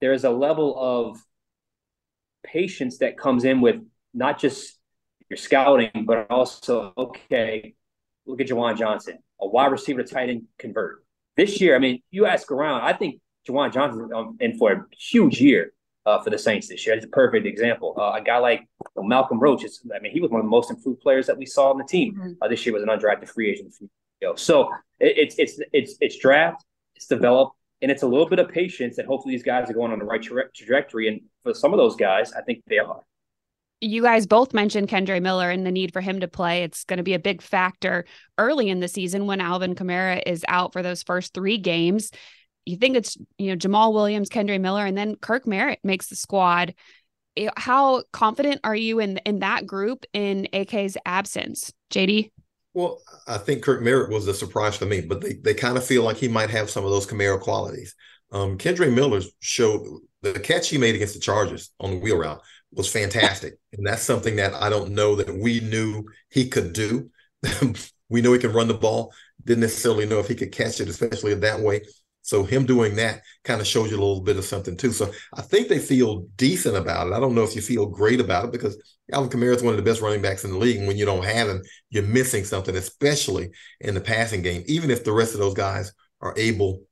there's 0.00 0.24
a 0.24 0.30
level 0.30 0.74
of 0.76 1.18
patience 2.44 2.98
that 2.98 3.18
comes 3.18 3.44
in 3.44 3.60
with 3.60 3.76
not 4.18 4.38
just 4.38 4.76
your 5.30 5.36
scouting, 5.36 6.04
but 6.06 6.26
also, 6.30 6.92
okay, 6.96 7.74
look 8.26 8.40
at 8.40 8.48
Juwan 8.48 8.76
Johnson, 8.76 9.18
a 9.40 9.46
wide 9.46 9.72
receiver 9.72 10.02
tight 10.02 10.28
end 10.28 10.44
convert. 10.58 11.04
This 11.36 11.60
year, 11.60 11.76
I 11.76 11.78
mean, 11.78 12.02
you 12.10 12.26
ask 12.26 12.50
around, 12.50 12.82
I 12.82 12.92
think 12.92 13.20
Juwan 13.48 13.72
Johnson 13.72 14.10
um, 14.14 14.36
in 14.40 14.58
for 14.58 14.72
a 14.72 14.84
huge 14.98 15.40
year 15.40 15.72
uh, 16.04 16.20
for 16.20 16.30
the 16.30 16.38
Saints 16.38 16.68
this 16.68 16.84
year. 16.84 16.96
It's 16.96 17.04
a 17.04 17.08
perfect 17.08 17.46
example. 17.46 17.94
Uh, 17.96 18.12
a 18.20 18.22
guy 18.22 18.38
like 18.38 18.60
you 18.60 18.86
know, 18.96 19.02
Malcolm 19.04 19.38
Roach, 19.38 19.64
is, 19.64 19.80
I 19.94 20.00
mean, 20.00 20.12
he 20.12 20.20
was 20.20 20.30
one 20.30 20.40
of 20.40 20.46
the 20.46 20.50
most 20.50 20.70
improved 20.70 21.00
players 21.00 21.26
that 21.26 21.38
we 21.38 21.46
saw 21.46 21.70
on 21.70 21.78
the 21.78 21.84
team 21.84 22.14
mm-hmm. 22.14 22.32
uh, 22.42 22.48
this 22.48 22.66
year. 22.66 22.74
Was 22.74 22.82
an 22.82 22.88
undrafted 22.88 23.28
free 23.28 23.50
agent. 23.50 23.74
So 24.36 24.70
it, 24.98 25.16
it's 25.16 25.34
it's 25.38 25.60
it's 25.72 25.94
it's 26.00 26.18
draft, 26.18 26.64
it's 26.96 27.06
developed, 27.06 27.56
and 27.82 27.90
it's 27.90 28.02
a 28.02 28.06
little 28.06 28.28
bit 28.28 28.40
of 28.40 28.48
patience. 28.48 28.98
And 28.98 29.06
hopefully, 29.06 29.34
these 29.34 29.44
guys 29.44 29.70
are 29.70 29.74
going 29.74 29.92
on 29.92 30.00
the 30.00 30.04
right 30.04 30.22
tra- 30.22 30.50
trajectory. 30.52 31.08
And 31.08 31.20
for 31.42 31.54
some 31.54 31.72
of 31.72 31.78
those 31.78 31.94
guys, 31.94 32.32
I 32.32 32.42
think 32.42 32.64
they 32.66 32.78
are 32.78 33.00
you 33.80 34.02
guys 34.02 34.26
both 34.26 34.52
mentioned 34.52 34.88
Kendre 34.88 35.22
Miller 35.22 35.50
and 35.50 35.64
the 35.64 35.70
need 35.70 35.92
for 35.92 36.00
him 36.00 36.20
to 36.20 36.28
play. 36.28 36.62
It's 36.64 36.84
going 36.84 36.96
to 36.96 37.02
be 37.02 37.14
a 37.14 37.18
big 37.18 37.42
factor 37.42 38.04
early 38.36 38.68
in 38.68 38.80
the 38.80 38.88
season 38.88 39.26
when 39.26 39.40
Alvin 39.40 39.74
Kamara 39.74 40.22
is 40.26 40.44
out 40.48 40.72
for 40.72 40.82
those 40.82 41.02
first 41.02 41.32
three 41.32 41.58
games. 41.58 42.10
You 42.66 42.76
think 42.76 42.96
it's 42.96 43.16
you 43.38 43.50
know 43.50 43.56
Jamaal 43.56 43.94
Williams, 43.94 44.28
Kendre 44.28 44.60
Miller, 44.60 44.84
and 44.84 44.98
then 44.98 45.16
Kirk 45.16 45.46
Merritt 45.46 45.80
makes 45.84 46.08
the 46.08 46.16
squad. 46.16 46.74
How 47.56 48.02
confident 48.12 48.60
are 48.64 48.74
you 48.74 48.98
in 48.98 49.18
in 49.18 49.38
that 49.40 49.66
group 49.66 50.04
in 50.12 50.48
AK's 50.52 50.96
absence, 51.06 51.72
JD? 51.90 52.32
Well, 52.74 53.00
I 53.26 53.38
think 53.38 53.62
Kirk 53.62 53.80
Merritt 53.82 54.10
was 54.10 54.28
a 54.28 54.34
surprise 54.34 54.76
for 54.76 54.86
me, 54.86 55.00
but 55.00 55.20
they, 55.20 55.34
they 55.34 55.54
kind 55.54 55.76
of 55.76 55.84
feel 55.84 56.02
like 56.02 56.16
he 56.16 56.28
might 56.28 56.50
have 56.50 56.68
some 56.68 56.84
of 56.84 56.90
those 56.90 57.06
Kamara 57.06 57.40
qualities. 57.40 57.94
Um, 58.30 58.58
Kendre 58.58 58.92
Miller 58.92 59.22
showed 59.40 59.86
the 60.20 60.38
catch 60.38 60.68
he 60.68 60.78
made 60.78 60.94
against 60.94 61.14
the 61.14 61.20
Chargers 61.20 61.70
on 61.80 61.92
the 61.92 61.98
wheel 61.98 62.18
route 62.18 62.42
was 62.72 62.90
fantastic. 62.90 63.58
And 63.72 63.86
that's 63.86 64.02
something 64.02 64.36
that 64.36 64.54
I 64.54 64.68
don't 64.68 64.92
know 64.92 65.16
that 65.16 65.34
we 65.34 65.60
knew 65.60 66.04
he 66.30 66.48
could 66.48 66.72
do. 66.72 67.10
we 68.08 68.20
know 68.20 68.32
he 68.32 68.38
can 68.38 68.52
run 68.52 68.68
the 68.68 68.74
ball, 68.74 69.12
didn't 69.44 69.62
necessarily 69.62 70.06
know 70.06 70.18
if 70.18 70.28
he 70.28 70.34
could 70.34 70.52
catch 70.52 70.80
it, 70.80 70.88
especially 70.88 71.34
that 71.34 71.60
way. 71.60 71.82
So 72.22 72.44
him 72.44 72.66
doing 72.66 72.96
that 72.96 73.22
kind 73.44 73.58
of 73.58 73.66
shows 73.66 73.90
you 73.90 73.96
a 73.96 74.04
little 74.04 74.20
bit 74.20 74.36
of 74.36 74.44
something 74.44 74.76
too. 74.76 74.92
So 74.92 75.10
I 75.34 75.40
think 75.40 75.68
they 75.68 75.78
feel 75.78 76.26
decent 76.36 76.76
about 76.76 77.06
it. 77.06 77.14
I 77.14 77.20
don't 77.20 77.34
know 77.34 77.42
if 77.42 77.56
you 77.56 77.62
feel 77.62 77.86
great 77.86 78.20
about 78.20 78.44
it 78.44 78.52
because 78.52 78.76
Alvin 79.10 79.30
Kamara 79.30 79.56
is 79.56 79.62
one 79.62 79.72
of 79.72 79.78
the 79.78 79.90
best 79.90 80.02
running 80.02 80.20
backs 80.20 80.44
in 80.44 80.50
the 80.50 80.58
league. 80.58 80.76
And 80.76 80.86
when 80.86 80.98
you 80.98 81.06
don't 81.06 81.24
have 81.24 81.48
him, 81.48 81.62
you're 81.88 82.02
missing 82.02 82.44
something, 82.44 82.76
especially 82.76 83.48
in 83.80 83.94
the 83.94 84.00
passing 84.02 84.42
game. 84.42 84.62
Even 84.66 84.90
if 84.90 85.04
the 85.04 85.12
rest 85.12 85.32
of 85.32 85.40
those 85.40 85.54
guys 85.54 85.94
are 86.20 86.34
able 86.36 86.82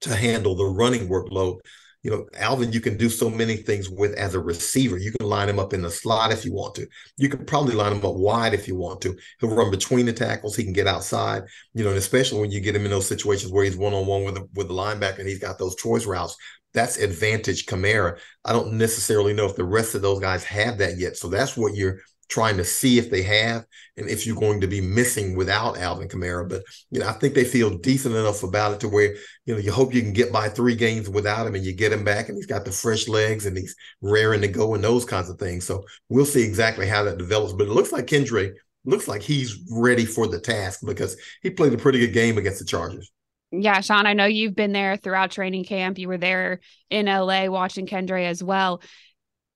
to 0.00 0.16
handle 0.16 0.54
the 0.54 0.64
running 0.64 1.08
workload, 1.08 1.58
you 2.04 2.10
know, 2.10 2.26
Alvin, 2.36 2.70
you 2.70 2.80
can 2.80 2.98
do 2.98 3.08
so 3.08 3.30
many 3.30 3.56
things 3.56 3.88
with 3.88 4.12
as 4.14 4.34
a 4.34 4.40
receiver. 4.40 4.98
You 4.98 5.10
can 5.10 5.26
line 5.26 5.48
him 5.48 5.58
up 5.58 5.72
in 5.72 5.80
the 5.80 5.90
slot 5.90 6.32
if 6.32 6.44
you 6.44 6.52
want 6.52 6.74
to. 6.74 6.86
You 7.16 7.30
can 7.30 7.46
probably 7.46 7.74
line 7.74 7.92
him 7.92 8.04
up 8.04 8.14
wide 8.14 8.52
if 8.52 8.68
you 8.68 8.76
want 8.76 9.00
to. 9.00 9.16
He'll 9.40 9.54
run 9.54 9.70
between 9.70 10.04
the 10.04 10.12
tackles. 10.12 10.54
He 10.54 10.64
can 10.64 10.74
get 10.74 10.86
outside. 10.86 11.44
You 11.72 11.82
know, 11.82 11.88
and 11.88 11.98
especially 11.98 12.42
when 12.42 12.50
you 12.50 12.60
get 12.60 12.76
him 12.76 12.84
in 12.84 12.90
those 12.90 13.08
situations 13.08 13.50
where 13.50 13.64
he's 13.64 13.76
one 13.76 13.94
on 13.94 14.06
one 14.06 14.24
with 14.24 14.34
the, 14.34 14.46
with 14.52 14.68
the 14.68 14.74
linebacker 14.74 15.20
and 15.20 15.28
he's 15.28 15.38
got 15.38 15.58
those 15.58 15.76
choice 15.76 16.04
routes. 16.04 16.36
That's 16.74 16.98
advantage 16.98 17.64
Kamara. 17.64 18.18
I 18.44 18.52
don't 18.52 18.74
necessarily 18.74 19.32
know 19.32 19.46
if 19.46 19.56
the 19.56 19.64
rest 19.64 19.94
of 19.94 20.02
those 20.02 20.20
guys 20.20 20.44
have 20.44 20.78
that 20.78 20.98
yet. 20.98 21.16
So 21.16 21.28
that's 21.28 21.56
what 21.56 21.74
you're 21.74 22.00
trying 22.28 22.56
to 22.56 22.64
see 22.64 22.98
if 22.98 23.10
they 23.10 23.22
have 23.22 23.64
and 23.96 24.08
if 24.08 24.26
you're 24.26 24.36
going 24.36 24.60
to 24.60 24.66
be 24.66 24.80
missing 24.80 25.36
without 25.36 25.78
Alvin 25.78 26.08
Kamara. 26.08 26.48
But 26.48 26.62
you 26.90 27.00
know, 27.00 27.08
I 27.08 27.12
think 27.12 27.34
they 27.34 27.44
feel 27.44 27.78
decent 27.78 28.14
enough 28.14 28.42
about 28.42 28.72
it 28.72 28.80
to 28.80 28.88
where 28.88 29.14
you 29.46 29.54
know 29.54 29.58
you 29.58 29.72
hope 29.72 29.94
you 29.94 30.02
can 30.02 30.12
get 30.12 30.32
by 30.32 30.48
three 30.48 30.74
games 30.74 31.08
without 31.08 31.46
him 31.46 31.54
and 31.54 31.64
you 31.64 31.72
get 31.72 31.92
him 31.92 32.04
back 32.04 32.28
and 32.28 32.36
he's 32.36 32.46
got 32.46 32.64
the 32.64 32.72
fresh 32.72 33.08
legs 33.08 33.46
and 33.46 33.56
he's 33.56 33.76
raring 34.00 34.40
to 34.40 34.48
go 34.48 34.74
and 34.74 34.84
those 34.84 35.04
kinds 35.04 35.28
of 35.28 35.38
things. 35.38 35.64
So 35.64 35.84
we'll 36.08 36.24
see 36.24 36.42
exactly 36.42 36.86
how 36.86 37.04
that 37.04 37.18
develops. 37.18 37.52
But 37.52 37.68
it 37.68 37.72
looks 37.72 37.92
like 37.92 38.06
Kendre 38.06 38.52
looks 38.84 39.08
like 39.08 39.22
he's 39.22 39.58
ready 39.70 40.04
for 40.04 40.26
the 40.26 40.40
task 40.40 40.80
because 40.84 41.16
he 41.42 41.50
played 41.50 41.72
a 41.72 41.78
pretty 41.78 42.00
good 42.00 42.12
game 42.12 42.38
against 42.38 42.58
the 42.58 42.64
Chargers. 42.64 43.10
Yeah, 43.50 43.80
Sean, 43.80 44.06
I 44.06 44.14
know 44.14 44.24
you've 44.24 44.56
been 44.56 44.72
there 44.72 44.96
throughout 44.96 45.30
training 45.30 45.64
camp. 45.64 45.98
You 45.98 46.08
were 46.08 46.18
there 46.18 46.60
in 46.90 47.06
LA 47.06 47.46
watching 47.46 47.86
Kendre 47.86 48.26
as 48.26 48.42
well 48.42 48.82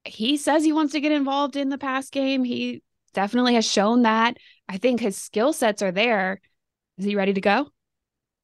he 0.05 0.37
says 0.37 0.65
he 0.65 0.73
wants 0.73 0.93
to 0.93 1.01
get 1.01 1.13
involved 1.13 1.57
in 1.57 1.69
the 1.69 1.79
pass 1.79 2.11
game. 2.11 2.45
He 2.45 2.83
definitely 3.15 3.55
has 3.55 3.67
shown 3.71 4.03
that. 4.03 4.37
I 4.69 4.79
think 4.79 5.01
his 5.01 5.17
skill 5.17 5.53
sets 5.53 5.83
are 5.83 5.93
there. 5.93 6.41
Is 6.99 7.05
he 7.05 7.17
ready 7.17 7.33
to 7.33 7.41
go? 7.41 7.69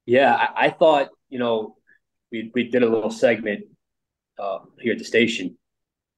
Yeah, 0.05 0.33
I, 0.33 0.67
I 0.67 0.69
thought, 0.69 1.09
you 1.29 1.39
know, 1.39 1.75
we, 2.31 2.51
we 2.53 2.69
did 2.69 2.83
a 2.83 2.89
little 2.89 3.11
segment 3.11 3.65
uh, 4.39 4.59
here 4.79 4.93
at 4.93 4.99
the 4.99 5.05
station, 5.05 5.57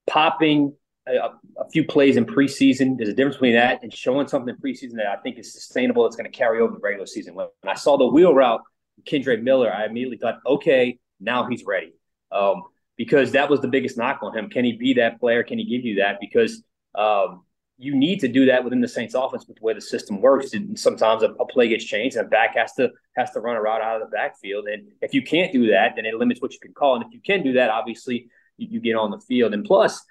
popping 0.08 0.74
a, 1.08 1.12
a, 1.60 1.70
few 1.72 1.86
plays 1.86 2.18
in 2.18 2.26
preseason. 2.26 2.98
There's 2.98 3.10
a 3.10 3.14
difference 3.14 3.36
between 3.36 3.54
that 3.54 3.84
and 3.84 3.94
showing 3.94 4.28
something 4.28 4.54
in 4.54 4.62
preseason 4.62 4.96
that 4.96 5.08
I 5.08 5.18
think 5.22 5.38
is 5.38 5.54
sustainable. 5.54 6.04
That's 6.04 6.16
going 6.16 6.30
to 6.30 6.38
carry 6.38 6.60
over 6.60 6.74
the 6.74 6.80
regular 6.80 7.06
season. 7.06 7.36
When 7.36 7.48
I 7.66 7.76
saw 7.76 7.98
the 7.98 8.08
wheel 8.08 8.34
route, 8.34 8.62
Kendre 9.06 9.42
Miller, 9.42 9.72
I 9.72 9.86
immediately 9.86 10.18
thought, 10.18 10.40
okay, 10.46 11.00
now 11.20 11.48
he's 11.48 11.64
ready. 11.66 11.94
Um, 12.32 12.64
because 12.98 13.32
that 13.32 13.50
was 13.50 13.62
the 13.62 13.68
biggest 13.68 13.98
knock 13.98 14.20
on 14.22 14.36
him. 14.36 14.50
Can 14.50 14.66
he 14.66 14.74
be 14.74 14.94
that 14.96 15.20
player? 15.20 15.44
Can 15.44 15.60
he 15.60 15.66
give 15.66 15.86
you 15.86 15.96
that? 15.96 16.18
Because 16.20 16.64
um, 16.96 17.44
you 17.78 17.96
need 17.96 18.20
to 18.22 18.28
do 18.28 18.48
that 18.48 18.64
within 18.64 18.82
the 18.82 18.88
Saints 18.88 19.14
offense 19.14 19.46
with 19.48 19.58
the 19.58 19.64
way 19.64 19.74
the 19.74 19.82
system 19.82 20.20
works. 20.20 20.54
And 20.54 20.78
sometimes 20.78 21.22
a, 21.22 21.28
a, 21.28 21.46
play 21.46 21.70
gets 21.70 21.86
changed 21.86 22.18
and 22.18 22.26
a 22.26 22.30
back 22.30 22.56
has 22.56 22.74
to 22.74 22.92
has 23.16 23.32
to 23.32 23.40
run 23.40 23.56
a 23.56 23.62
route 23.62 23.82
out 23.82 24.02
of 24.02 24.10
the 24.10 24.16
backfield. 24.16 24.68
And 24.68 24.88
if 25.02 25.14
you 25.14 25.22
can't 25.22 25.54
do 25.54 25.68
that, 25.68 25.94
then 25.96 26.06
it 26.06 26.16
limits 26.16 26.42
what 26.42 26.54
you 26.54 26.60
can 26.60 26.74
call. 26.74 26.96
And 26.96 27.06
if 27.06 27.14
you 27.14 27.22
can 27.22 27.44
do 27.44 27.54
that, 27.54 27.70
obviously 27.70 28.30
you, 28.58 28.68
you 28.72 28.80
get 28.80 28.96
on 28.96 29.12
the 29.12 29.20
field. 29.20 29.54
And 29.54 29.64
plus, 29.64 30.04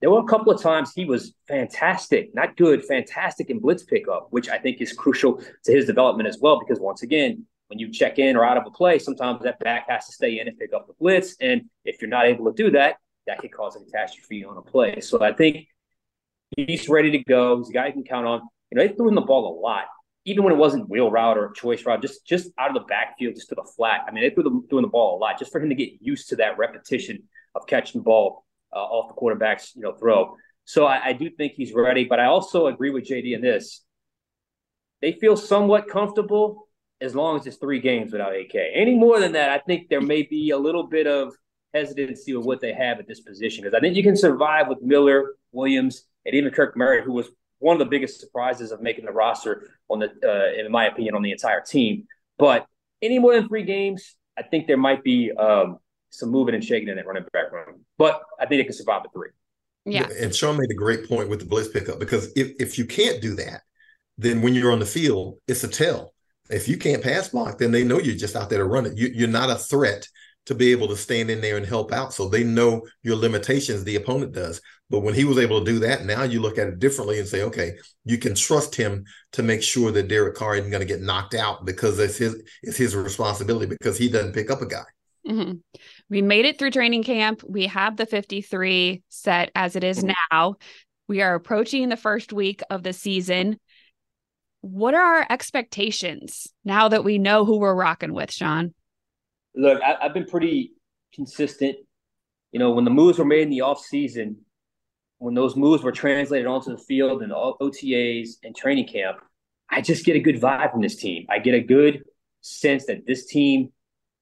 there 0.00 0.10
were 0.10 0.18
a 0.18 0.24
couple 0.24 0.52
of 0.52 0.60
times 0.60 0.92
he 0.92 1.04
was 1.04 1.32
fantastic, 1.46 2.34
not 2.34 2.56
good, 2.56 2.84
fantastic 2.84 3.50
in 3.50 3.60
blitz 3.60 3.84
pickup, 3.84 4.26
which 4.30 4.48
I 4.48 4.58
think 4.58 4.80
is 4.80 4.92
crucial 4.92 5.40
to 5.64 5.72
his 5.72 5.86
development 5.86 6.28
as 6.28 6.38
well. 6.40 6.58
Because 6.58 6.80
once 6.80 7.04
again, 7.04 7.46
when 7.72 7.78
you 7.78 7.90
check 7.90 8.18
in 8.18 8.36
or 8.36 8.44
out 8.44 8.58
of 8.58 8.64
a 8.66 8.70
play, 8.70 8.98
sometimes 8.98 9.42
that 9.42 9.58
back 9.58 9.88
has 9.88 10.04
to 10.04 10.12
stay 10.12 10.38
in 10.38 10.46
and 10.46 10.58
pick 10.58 10.74
up 10.74 10.86
the 10.86 10.92
blitz. 11.00 11.36
And 11.40 11.70
if 11.86 12.02
you're 12.02 12.10
not 12.10 12.26
able 12.26 12.44
to 12.44 12.52
do 12.52 12.70
that, 12.72 12.96
that 13.26 13.38
could 13.38 13.50
cause 13.50 13.76
a 13.76 13.78
catastrophe 13.82 14.44
on 14.44 14.58
a 14.58 14.60
play. 14.60 15.00
So 15.00 15.22
I 15.22 15.32
think 15.32 15.68
he's 16.54 16.86
ready 16.90 17.12
to 17.12 17.18
go. 17.24 17.56
He's 17.56 17.70
a 17.70 17.72
guy 17.72 17.86
you 17.86 17.94
can 17.94 18.04
count 18.04 18.26
on. 18.26 18.42
You 18.70 18.76
know, 18.76 18.86
they 18.86 18.92
threw 18.92 19.08
him 19.08 19.14
the 19.14 19.22
ball 19.22 19.58
a 19.58 19.58
lot, 19.58 19.84
even 20.26 20.44
when 20.44 20.52
it 20.52 20.56
wasn't 20.56 20.90
wheel 20.90 21.10
route 21.10 21.38
or 21.38 21.50
choice 21.52 21.86
route, 21.86 22.02
just 22.02 22.26
just 22.26 22.50
out 22.58 22.68
of 22.68 22.74
the 22.74 22.86
backfield, 22.86 23.36
just 23.36 23.48
to 23.48 23.54
the 23.54 23.66
flat. 23.74 24.02
I 24.06 24.10
mean, 24.10 24.22
they 24.22 24.34
threw 24.34 24.42
the, 24.42 24.62
doing 24.68 24.82
the 24.82 24.88
ball 24.88 25.16
a 25.16 25.18
lot 25.18 25.38
just 25.38 25.50
for 25.50 25.58
him 25.58 25.70
to 25.70 25.74
get 25.74 25.92
used 26.02 26.28
to 26.28 26.36
that 26.36 26.58
repetition 26.58 27.22
of 27.54 27.66
catching 27.66 28.02
the 28.02 28.04
ball 28.04 28.44
uh, 28.70 28.80
off 28.80 29.08
the 29.08 29.14
quarterback's 29.14 29.74
you 29.74 29.80
know 29.80 29.92
throw. 29.92 30.36
So 30.66 30.84
I, 30.84 31.06
I 31.06 31.12
do 31.14 31.30
think 31.30 31.54
he's 31.54 31.72
ready, 31.72 32.04
but 32.04 32.20
I 32.20 32.26
also 32.26 32.66
agree 32.66 32.90
with 32.90 33.08
JD 33.08 33.34
in 33.34 33.40
this. 33.40 33.82
They 35.00 35.12
feel 35.12 35.38
somewhat 35.38 35.88
comfortable 35.88 36.68
as 37.02 37.14
long 37.14 37.38
as 37.38 37.46
it's 37.46 37.56
three 37.56 37.80
games 37.80 38.12
without 38.12 38.34
AK. 38.34 38.54
Any 38.54 38.94
more 38.94 39.18
than 39.18 39.32
that, 39.32 39.50
I 39.50 39.58
think 39.58 39.88
there 39.88 40.00
may 40.00 40.22
be 40.22 40.50
a 40.50 40.58
little 40.58 40.86
bit 40.86 41.06
of 41.06 41.34
hesitancy 41.74 42.34
with 42.34 42.46
what 42.46 42.60
they 42.60 42.72
have 42.72 42.98
at 42.98 43.08
this 43.08 43.20
position 43.20 43.64
because 43.64 43.74
I 43.76 43.80
think 43.80 43.96
you 43.96 44.02
can 44.02 44.16
survive 44.16 44.68
with 44.68 44.80
Miller, 44.82 45.34
Williams, 45.50 46.04
and 46.24 46.34
even 46.34 46.52
Kirk 46.52 46.76
Merritt, 46.76 47.04
who 47.04 47.12
was 47.12 47.28
one 47.58 47.74
of 47.74 47.78
the 47.80 47.90
biggest 47.90 48.20
surprises 48.20 48.70
of 48.70 48.80
making 48.80 49.04
the 49.04 49.12
roster 49.12 49.70
on 49.88 49.98
the, 49.98 50.10
uh, 50.24 50.60
in 50.64 50.70
my 50.70 50.86
opinion, 50.86 51.14
on 51.14 51.22
the 51.22 51.32
entire 51.32 51.60
team. 51.60 52.06
But 52.38 52.66
any 53.00 53.18
more 53.18 53.34
than 53.34 53.48
three 53.48 53.64
games, 53.64 54.16
I 54.38 54.42
think 54.42 54.66
there 54.66 54.76
might 54.76 55.02
be 55.02 55.32
um, 55.32 55.78
some 56.10 56.30
moving 56.30 56.54
and 56.54 56.64
shaking 56.64 56.88
in 56.88 56.96
that 56.96 57.06
running 57.06 57.24
back 57.32 57.50
room. 57.50 57.84
But 57.98 58.22
I 58.38 58.46
think 58.46 58.60
they 58.60 58.64
can 58.64 58.72
survive 58.72 59.02
the 59.02 59.08
three. 59.12 59.30
Yeah. 59.84 60.06
And 60.20 60.34
Sean 60.34 60.56
made 60.56 60.70
a 60.70 60.74
great 60.74 61.08
point 61.08 61.28
with 61.28 61.40
the 61.40 61.46
blitz 61.46 61.68
pickup 61.68 61.98
because 61.98 62.30
if, 62.36 62.52
if 62.60 62.78
you 62.78 62.84
can't 62.84 63.20
do 63.20 63.34
that, 63.36 63.62
then 64.18 64.42
when 64.42 64.54
you're 64.54 64.70
on 64.70 64.78
the 64.78 64.86
field, 64.86 65.38
it's 65.48 65.64
a 65.64 65.68
tell 65.68 66.12
if 66.52 66.68
you 66.68 66.76
can't 66.76 67.02
pass 67.02 67.28
block, 67.28 67.58
then 67.58 67.72
they 67.72 67.84
know 67.84 67.98
you're 67.98 68.14
just 68.14 68.36
out 68.36 68.50
there 68.50 68.58
to 68.58 68.64
run 68.64 68.86
it. 68.86 68.96
You, 68.96 69.10
you're 69.14 69.28
not 69.28 69.50
a 69.50 69.56
threat 69.56 70.06
to 70.46 70.54
be 70.54 70.72
able 70.72 70.88
to 70.88 70.96
stand 70.96 71.30
in 71.30 71.40
there 71.40 71.56
and 71.56 71.64
help 71.64 71.92
out. 71.92 72.12
So 72.12 72.28
they 72.28 72.42
know 72.42 72.82
your 73.02 73.16
limitations, 73.16 73.84
the 73.84 73.96
opponent 73.96 74.32
does. 74.32 74.60
But 74.90 75.00
when 75.00 75.14
he 75.14 75.24
was 75.24 75.38
able 75.38 75.60
to 75.60 75.72
do 75.72 75.78
that, 75.80 76.04
now 76.04 76.24
you 76.24 76.40
look 76.40 76.58
at 76.58 76.68
it 76.68 76.78
differently 76.78 77.18
and 77.18 77.28
say, 77.28 77.42
okay, 77.42 77.74
you 78.04 78.18
can 78.18 78.34
trust 78.34 78.74
him 78.74 79.04
to 79.32 79.42
make 79.42 79.62
sure 79.62 79.92
that 79.92 80.08
Derek 80.08 80.34
Carr 80.34 80.56
isn't 80.56 80.70
going 80.70 80.86
to 80.86 80.92
get 80.92 81.00
knocked 81.00 81.34
out 81.34 81.64
because 81.64 81.98
it's 81.98 82.18
his 82.18 82.42
it's 82.62 82.76
his 82.76 82.94
responsibility 82.94 83.66
because 83.66 83.96
he 83.96 84.08
doesn't 84.08 84.34
pick 84.34 84.50
up 84.50 84.60
a 84.60 84.66
guy. 84.66 84.84
Mm-hmm. 85.26 85.52
We 86.10 86.20
made 86.20 86.44
it 86.44 86.58
through 86.58 86.72
training 86.72 87.04
camp. 87.04 87.42
We 87.46 87.68
have 87.68 87.96
the 87.96 88.06
53 88.06 89.02
set 89.08 89.50
as 89.54 89.76
it 89.76 89.84
is 89.84 90.04
now. 90.04 90.56
We 91.08 91.22
are 91.22 91.34
approaching 91.34 91.88
the 91.88 91.96
first 91.96 92.32
week 92.32 92.62
of 92.68 92.82
the 92.82 92.92
season 92.92 93.58
what 94.62 94.94
are 94.94 95.16
our 95.16 95.26
expectations 95.28 96.46
now 96.64 96.88
that 96.88 97.04
we 97.04 97.18
know 97.18 97.44
who 97.44 97.58
we're 97.58 97.74
rocking 97.74 98.14
with, 98.14 98.32
Sean? 98.32 98.72
Look, 99.54 99.82
I, 99.82 100.04
have 100.04 100.14
been 100.14 100.24
pretty 100.24 100.72
consistent. 101.14 101.76
You 102.52 102.58
know, 102.58 102.70
when 102.70 102.84
the 102.84 102.90
moves 102.90 103.18
were 103.18 103.24
made 103.24 103.42
in 103.42 103.50
the 103.50 103.62
off 103.62 103.80
season, 103.80 104.38
when 105.18 105.34
those 105.34 105.56
moves 105.56 105.82
were 105.82 105.92
translated 105.92 106.46
onto 106.46 106.70
the 106.70 106.78
field 106.78 107.22
and 107.22 107.32
all 107.32 107.58
OTAs 107.58 108.36
and 108.44 108.56
training 108.56 108.86
camp, 108.86 109.18
I 109.68 109.80
just 109.80 110.04
get 110.04 110.16
a 110.16 110.20
good 110.20 110.40
vibe 110.40 110.70
from 110.70 110.80
this 110.80 110.96
team. 110.96 111.26
I 111.28 111.40
get 111.40 111.54
a 111.54 111.60
good 111.60 112.04
sense 112.40 112.86
that 112.86 113.06
this 113.06 113.26
team 113.26 113.72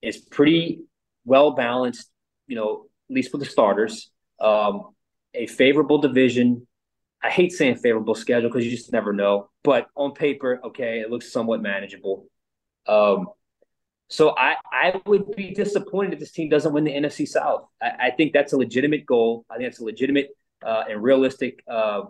is 0.01 0.17
pretty 0.17 0.81
well 1.23 1.51
balanced. 1.51 2.09
You 2.47 2.55
know, 2.55 2.85
at 3.09 3.15
least 3.15 3.31
with 3.31 3.41
the 3.41 3.49
starters, 3.49 4.09
um, 4.39 4.91
a 5.33 5.45
favorable 5.45 5.99
division, 5.99 6.67
I 7.23 7.29
hate 7.29 7.51
saying 7.51 7.77
favorable 7.77 8.15
schedule 8.15 8.49
because 8.49 8.65
you 8.65 8.71
just 8.71 8.91
never 8.91 9.13
know. 9.13 9.49
But 9.63 9.87
on 9.95 10.13
paper, 10.13 10.59
okay, 10.65 10.99
it 10.99 11.11
looks 11.11 11.31
somewhat 11.31 11.61
manageable. 11.61 12.25
Um, 12.87 13.27
so 14.07 14.35
I, 14.37 14.55
I 14.73 15.01
would 15.05 15.35
be 15.35 15.53
disappointed 15.53 16.13
if 16.13 16.19
this 16.19 16.31
team 16.31 16.49
doesn't 16.49 16.73
win 16.73 16.83
the 16.83 16.91
NFC 16.91 17.27
South. 17.27 17.67
I, 17.81 18.07
I 18.07 18.11
think 18.11 18.33
that's 18.33 18.53
a 18.53 18.57
legitimate 18.57 19.05
goal. 19.05 19.45
I 19.49 19.57
think 19.57 19.69
it's 19.69 19.79
a 19.79 19.85
legitimate 19.85 20.29
uh, 20.65 20.83
and 20.89 21.01
realistic, 21.01 21.63
uh, 21.69 22.03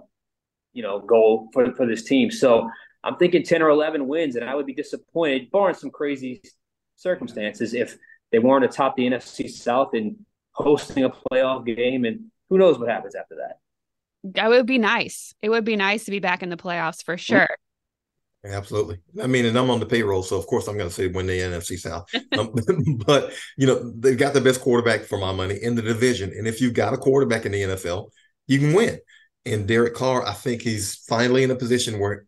you 0.73 0.81
know, 0.81 0.99
goal 0.99 1.49
for 1.53 1.73
for 1.73 1.85
this 1.85 2.03
team. 2.03 2.31
So 2.31 2.69
I'm 3.03 3.17
thinking 3.17 3.43
10 3.43 3.61
or 3.61 3.69
11 3.69 4.07
wins, 4.07 4.35
and 4.35 4.49
I 4.49 4.55
would 4.55 4.65
be 4.65 4.73
disappointed, 4.73 5.51
barring 5.51 5.75
some 5.75 5.91
crazy 5.91 6.41
circumstances, 6.95 7.73
if 7.73 7.97
they 8.31 8.39
weren't 8.39 8.63
atop 8.63 8.95
the 8.95 9.07
NFC 9.07 9.49
South 9.49 9.93
and 9.93 10.15
hosting 10.53 11.03
a 11.03 11.09
playoff 11.09 11.65
game. 11.65 12.05
And 12.05 12.31
who 12.49 12.57
knows 12.57 12.79
what 12.79 12.89
happens 12.89 13.15
after 13.15 13.35
that 13.35 13.60
that 14.23 14.49
would 14.49 14.65
be 14.65 14.77
nice. 14.77 15.33
It 15.41 15.49
would 15.49 15.65
be 15.65 15.75
nice 15.75 16.05
to 16.05 16.11
be 16.11 16.19
back 16.19 16.43
in 16.43 16.49
the 16.49 16.57
playoffs 16.57 17.03
for 17.03 17.17
sure. 17.17 17.47
Absolutely. 18.43 18.97
I 19.21 19.27
mean, 19.27 19.45
and 19.45 19.57
I'm 19.57 19.69
on 19.69 19.79
the 19.79 19.85
payroll, 19.85 20.23
so 20.23 20.35
of 20.35 20.47
course 20.47 20.67
I'm 20.67 20.75
going 20.75 20.89
to 20.89 20.93
say 20.93 21.07
win 21.07 21.27
the 21.27 21.39
NFC 21.39 21.77
South. 21.77 22.09
Um, 22.37 22.53
but 23.05 23.33
you 23.57 23.67
know, 23.67 23.91
they've 23.97 24.17
got 24.17 24.33
the 24.33 24.41
best 24.41 24.61
quarterback 24.61 25.01
for 25.01 25.17
my 25.17 25.33
money 25.33 25.57
in 25.61 25.75
the 25.75 25.81
division, 25.81 26.31
and 26.31 26.47
if 26.47 26.61
you've 26.61 26.73
got 26.73 26.93
a 26.93 26.97
quarterback 26.97 27.45
in 27.45 27.51
the 27.51 27.61
NFL, 27.61 28.09
you 28.47 28.59
can 28.59 28.73
win. 28.73 28.99
And 29.45 29.67
Derek 29.67 29.95
Carr, 29.95 30.25
I 30.25 30.33
think 30.33 30.61
he's 30.61 30.95
finally 30.95 31.43
in 31.43 31.51
a 31.51 31.55
position 31.55 31.99
where 31.99 32.25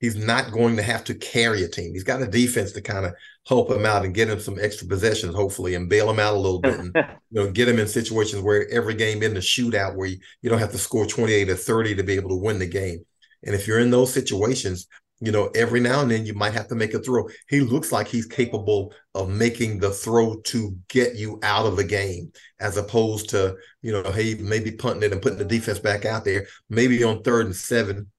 he's 0.00 0.16
not 0.16 0.50
going 0.50 0.76
to 0.76 0.82
have 0.82 1.04
to 1.04 1.14
carry 1.14 1.62
a 1.62 1.68
team. 1.68 1.92
He's 1.92 2.04
got 2.04 2.20
a 2.20 2.26
defense 2.26 2.72
to 2.72 2.82
kind 2.82 3.06
of 3.06 3.14
help 3.46 3.70
him 3.70 3.84
out 3.84 4.04
and 4.04 4.14
get 4.14 4.28
him 4.28 4.40
some 4.40 4.58
extra 4.60 4.86
possessions, 4.86 5.34
hopefully, 5.34 5.74
and 5.74 5.88
bail 5.88 6.10
him 6.10 6.18
out 6.18 6.34
a 6.34 6.38
little 6.38 6.60
bit, 6.60 6.78
and 6.78 6.92
you 7.30 7.44
know, 7.44 7.50
get 7.50 7.68
him 7.68 7.78
in 7.78 7.86
situations 7.86 8.42
where 8.42 8.68
every 8.70 8.94
game 8.94 9.22
in 9.22 9.34
the 9.34 9.40
shootout 9.40 9.96
where 9.96 10.08
you, 10.08 10.18
you 10.42 10.50
don't 10.50 10.58
have 10.58 10.72
to 10.72 10.78
score 10.78 11.06
twenty 11.06 11.32
eight 11.32 11.50
or 11.50 11.56
thirty 11.56 11.94
to 11.94 12.02
be 12.02 12.14
able 12.14 12.30
to 12.30 12.36
win 12.36 12.58
the 12.58 12.66
game. 12.66 13.04
And 13.44 13.54
if 13.54 13.66
you're 13.66 13.80
in 13.80 13.90
those 13.90 14.12
situations, 14.12 14.86
you 15.20 15.32
know, 15.32 15.50
every 15.54 15.80
now 15.80 16.00
and 16.00 16.10
then 16.10 16.26
you 16.26 16.34
might 16.34 16.52
have 16.52 16.68
to 16.68 16.74
make 16.74 16.92
a 16.92 16.98
throw. 16.98 17.28
He 17.48 17.60
looks 17.60 17.92
like 17.92 18.08
he's 18.08 18.26
capable 18.26 18.92
of 19.14 19.28
making 19.28 19.78
the 19.78 19.90
throw 19.90 20.40
to 20.46 20.76
get 20.88 21.14
you 21.14 21.38
out 21.42 21.66
of 21.66 21.76
the 21.76 21.84
game, 21.84 22.32
as 22.60 22.76
opposed 22.76 23.30
to, 23.30 23.56
you 23.80 23.92
know, 23.92 24.10
hey, 24.10 24.34
maybe 24.34 24.72
punting 24.72 25.02
it 25.02 25.12
and 25.12 25.22
putting 25.22 25.38
the 25.38 25.44
defense 25.44 25.78
back 25.78 26.04
out 26.04 26.24
there, 26.24 26.46
maybe 26.68 27.02
on 27.04 27.22
third 27.22 27.46
and 27.46 27.56
seven 27.56 28.10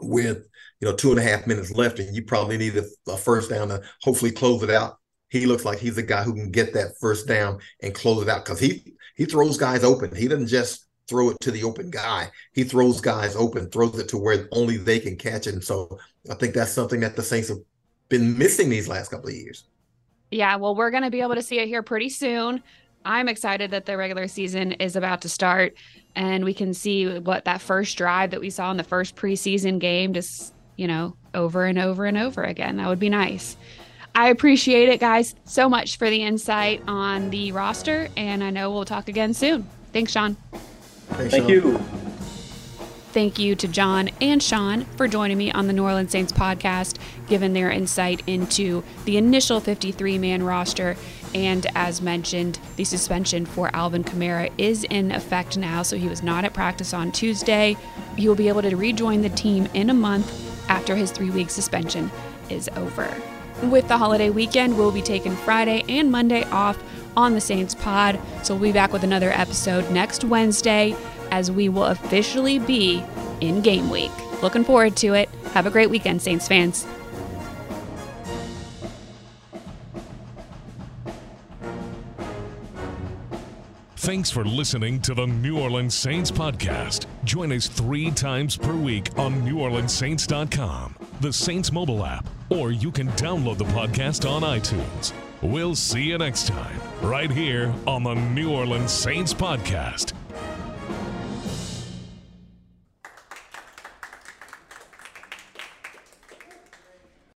with 0.00 0.46
you 0.82 0.88
know, 0.88 0.96
two 0.96 1.10
and 1.10 1.18
a 1.20 1.22
half 1.22 1.46
minutes 1.46 1.70
left, 1.70 2.00
and 2.00 2.14
you 2.14 2.24
probably 2.24 2.58
need 2.58 2.76
a, 2.76 2.84
a, 3.06 3.16
first 3.16 3.48
down 3.48 3.68
to 3.68 3.80
hopefully 4.02 4.32
close 4.32 4.64
it 4.64 4.70
out. 4.70 4.98
He 5.28 5.46
looks 5.46 5.64
like 5.64 5.78
he's 5.78 5.96
a 5.96 6.02
guy 6.02 6.24
who 6.24 6.34
can 6.34 6.50
get 6.50 6.74
that 6.74 6.98
first 7.00 7.28
down 7.28 7.60
and 7.82 7.94
close 7.94 8.20
it 8.20 8.28
out 8.28 8.44
because 8.44 8.58
he 8.58 8.92
he 9.14 9.24
throws 9.24 9.56
guys 9.56 9.84
open. 9.84 10.14
He 10.14 10.26
doesn't 10.26 10.48
just 10.48 10.88
throw 11.08 11.30
it 11.30 11.36
to 11.42 11.52
the 11.52 11.62
open 11.62 11.88
guy. 11.88 12.32
He 12.52 12.64
throws 12.64 13.00
guys 13.00 13.36
open, 13.36 13.70
throws 13.70 13.96
it 14.00 14.08
to 14.08 14.18
where 14.18 14.48
only 14.50 14.76
they 14.76 14.98
can 14.98 15.16
catch 15.16 15.46
it. 15.46 15.54
And 15.54 15.62
so 15.62 15.98
I 16.28 16.34
think 16.34 16.52
that's 16.52 16.72
something 16.72 17.00
that 17.00 17.14
the 17.14 17.22
Saints 17.22 17.48
have 17.48 17.58
been 18.08 18.36
missing 18.36 18.68
these 18.68 18.88
last 18.88 19.10
couple 19.10 19.28
of 19.28 19.34
years. 19.34 19.68
Yeah, 20.32 20.56
well, 20.56 20.74
we're 20.74 20.90
going 20.90 21.04
to 21.04 21.10
be 21.10 21.20
able 21.20 21.36
to 21.36 21.42
see 21.42 21.60
it 21.60 21.68
here 21.68 21.82
pretty 21.82 22.08
soon. 22.08 22.62
I'm 23.04 23.28
excited 23.28 23.70
that 23.70 23.86
the 23.86 23.96
regular 23.96 24.26
season 24.26 24.72
is 24.72 24.96
about 24.96 25.22
to 25.22 25.28
start 25.28 25.74
and 26.14 26.44
we 26.44 26.54
can 26.54 26.74
see 26.74 27.18
what 27.18 27.44
that 27.44 27.60
first 27.60 27.96
drive 27.96 28.32
that 28.32 28.40
we 28.40 28.50
saw 28.50 28.70
in 28.70 28.76
the 28.76 28.84
first 28.84 29.16
preseason 29.16 29.78
game 29.78 30.12
just 30.12 30.54
you 30.76 30.86
know, 30.86 31.16
over 31.34 31.64
and 31.64 31.78
over 31.78 32.06
and 32.06 32.18
over 32.18 32.42
again. 32.42 32.76
That 32.76 32.88
would 32.88 33.00
be 33.00 33.08
nice. 33.08 33.56
I 34.14 34.28
appreciate 34.28 34.88
it, 34.90 35.00
guys, 35.00 35.34
so 35.44 35.68
much 35.68 35.96
for 35.96 36.10
the 36.10 36.22
insight 36.22 36.82
on 36.86 37.30
the 37.30 37.52
roster, 37.52 38.08
and 38.16 38.44
I 38.44 38.50
know 38.50 38.70
we'll 38.70 38.84
talk 38.84 39.08
again 39.08 39.32
soon. 39.32 39.66
Thanks, 39.92 40.12
Sean. 40.12 40.36
Thanks, 41.08 41.32
Thank 41.32 41.44
Sean. 41.44 41.48
you. 41.48 41.78
Thank 43.12 43.38
you 43.38 43.54
to 43.56 43.68
John 43.68 44.08
and 44.22 44.42
Sean 44.42 44.86
for 44.96 45.06
joining 45.06 45.36
me 45.36 45.52
on 45.52 45.66
the 45.66 45.74
New 45.74 45.84
Orleans 45.84 46.10
Saints 46.10 46.32
podcast, 46.32 46.98
given 47.26 47.52
their 47.52 47.70
insight 47.70 48.22
into 48.26 48.82
the 49.04 49.18
initial 49.18 49.60
53 49.60 50.18
man 50.18 50.42
roster 50.42 50.96
And 51.34 51.66
as 51.74 52.02
mentioned, 52.02 52.58
the 52.76 52.84
suspension 52.84 53.46
for 53.46 53.74
Alvin 53.74 54.04
Kamara 54.04 54.50
is 54.58 54.84
in 54.84 55.10
effect 55.12 55.56
now, 55.56 55.82
so 55.82 55.96
he 55.96 56.08
was 56.08 56.22
not 56.22 56.44
at 56.44 56.52
practice 56.52 56.92
on 56.92 57.10
Tuesday. 57.10 57.76
He 58.16 58.28
will 58.28 58.34
be 58.34 58.48
able 58.48 58.60
to 58.62 58.76
rejoin 58.76 59.22
the 59.22 59.30
team 59.30 59.66
in 59.72 59.88
a 59.88 59.94
month 59.94 60.51
after 60.72 60.96
his 60.96 61.10
three 61.10 61.28
week 61.28 61.50
suspension 61.50 62.10
is 62.48 62.66
over. 62.76 63.14
With 63.64 63.88
the 63.88 63.98
holiday 63.98 64.30
weekend, 64.30 64.78
we'll 64.78 64.90
be 64.90 65.02
taking 65.02 65.36
Friday 65.36 65.84
and 65.86 66.10
Monday 66.10 66.44
off 66.44 66.82
on 67.14 67.34
the 67.34 67.42
Saints 67.42 67.74
pod, 67.74 68.18
so 68.42 68.54
we'll 68.54 68.70
be 68.70 68.72
back 68.72 68.90
with 68.90 69.04
another 69.04 69.30
episode 69.32 69.90
next 69.90 70.24
Wednesday 70.24 70.96
as 71.30 71.52
we 71.52 71.68
will 71.68 71.84
officially 71.84 72.58
be 72.58 73.04
in 73.42 73.60
game 73.60 73.90
week. 73.90 74.10
Looking 74.42 74.64
forward 74.64 74.96
to 74.96 75.12
it. 75.12 75.28
Have 75.52 75.66
a 75.66 75.70
great 75.70 75.90
weekend, 75.90 76.22
Saints 76.22 76.48
fans. 76.48 76.86
Thanks 83.96 84.30
for 84.30 84.44
listening 84.44 85.00
to 85.02 85.14
the 85.14 85.26
New 85.26 85.58
Orleans 85.58 85.94
Saints 85.94 86.30
podcast. 86.30 87.06
Join 87.24 87.52
us 87.52 87.68
three 87.68 88.10
times 88.10 88.56
per 88.56 88.74
week 88.74 89.16
on 89.16 89.42
NewOrleansSaints.com, 89.42 90.96
the 91.20 91.32
Saints 91.32 91.70
mobile 91.72 92.04
app, 92.04 92.26
or 92.50 92.72
you 92.72 92.90
can 92.90 93.08
download 93.10 93.58
the 93.58 93.64
podcast 93.66 94.28
on 94.28 94.42
iTunes. 94.42 95.12
We'll 95.40 95.74
see 95.74 96.02
you 96.02 96.18
next 96.18 96.46
time, 96.48 96.80
right 97.00 97.30
here 97.30 97.72
on 97.86 98.02
the 98.02 98.14
New 98.14 98.50
Orleans 98.50 98.92
Saints 98.92 99.32
podcast. 99.34 100.12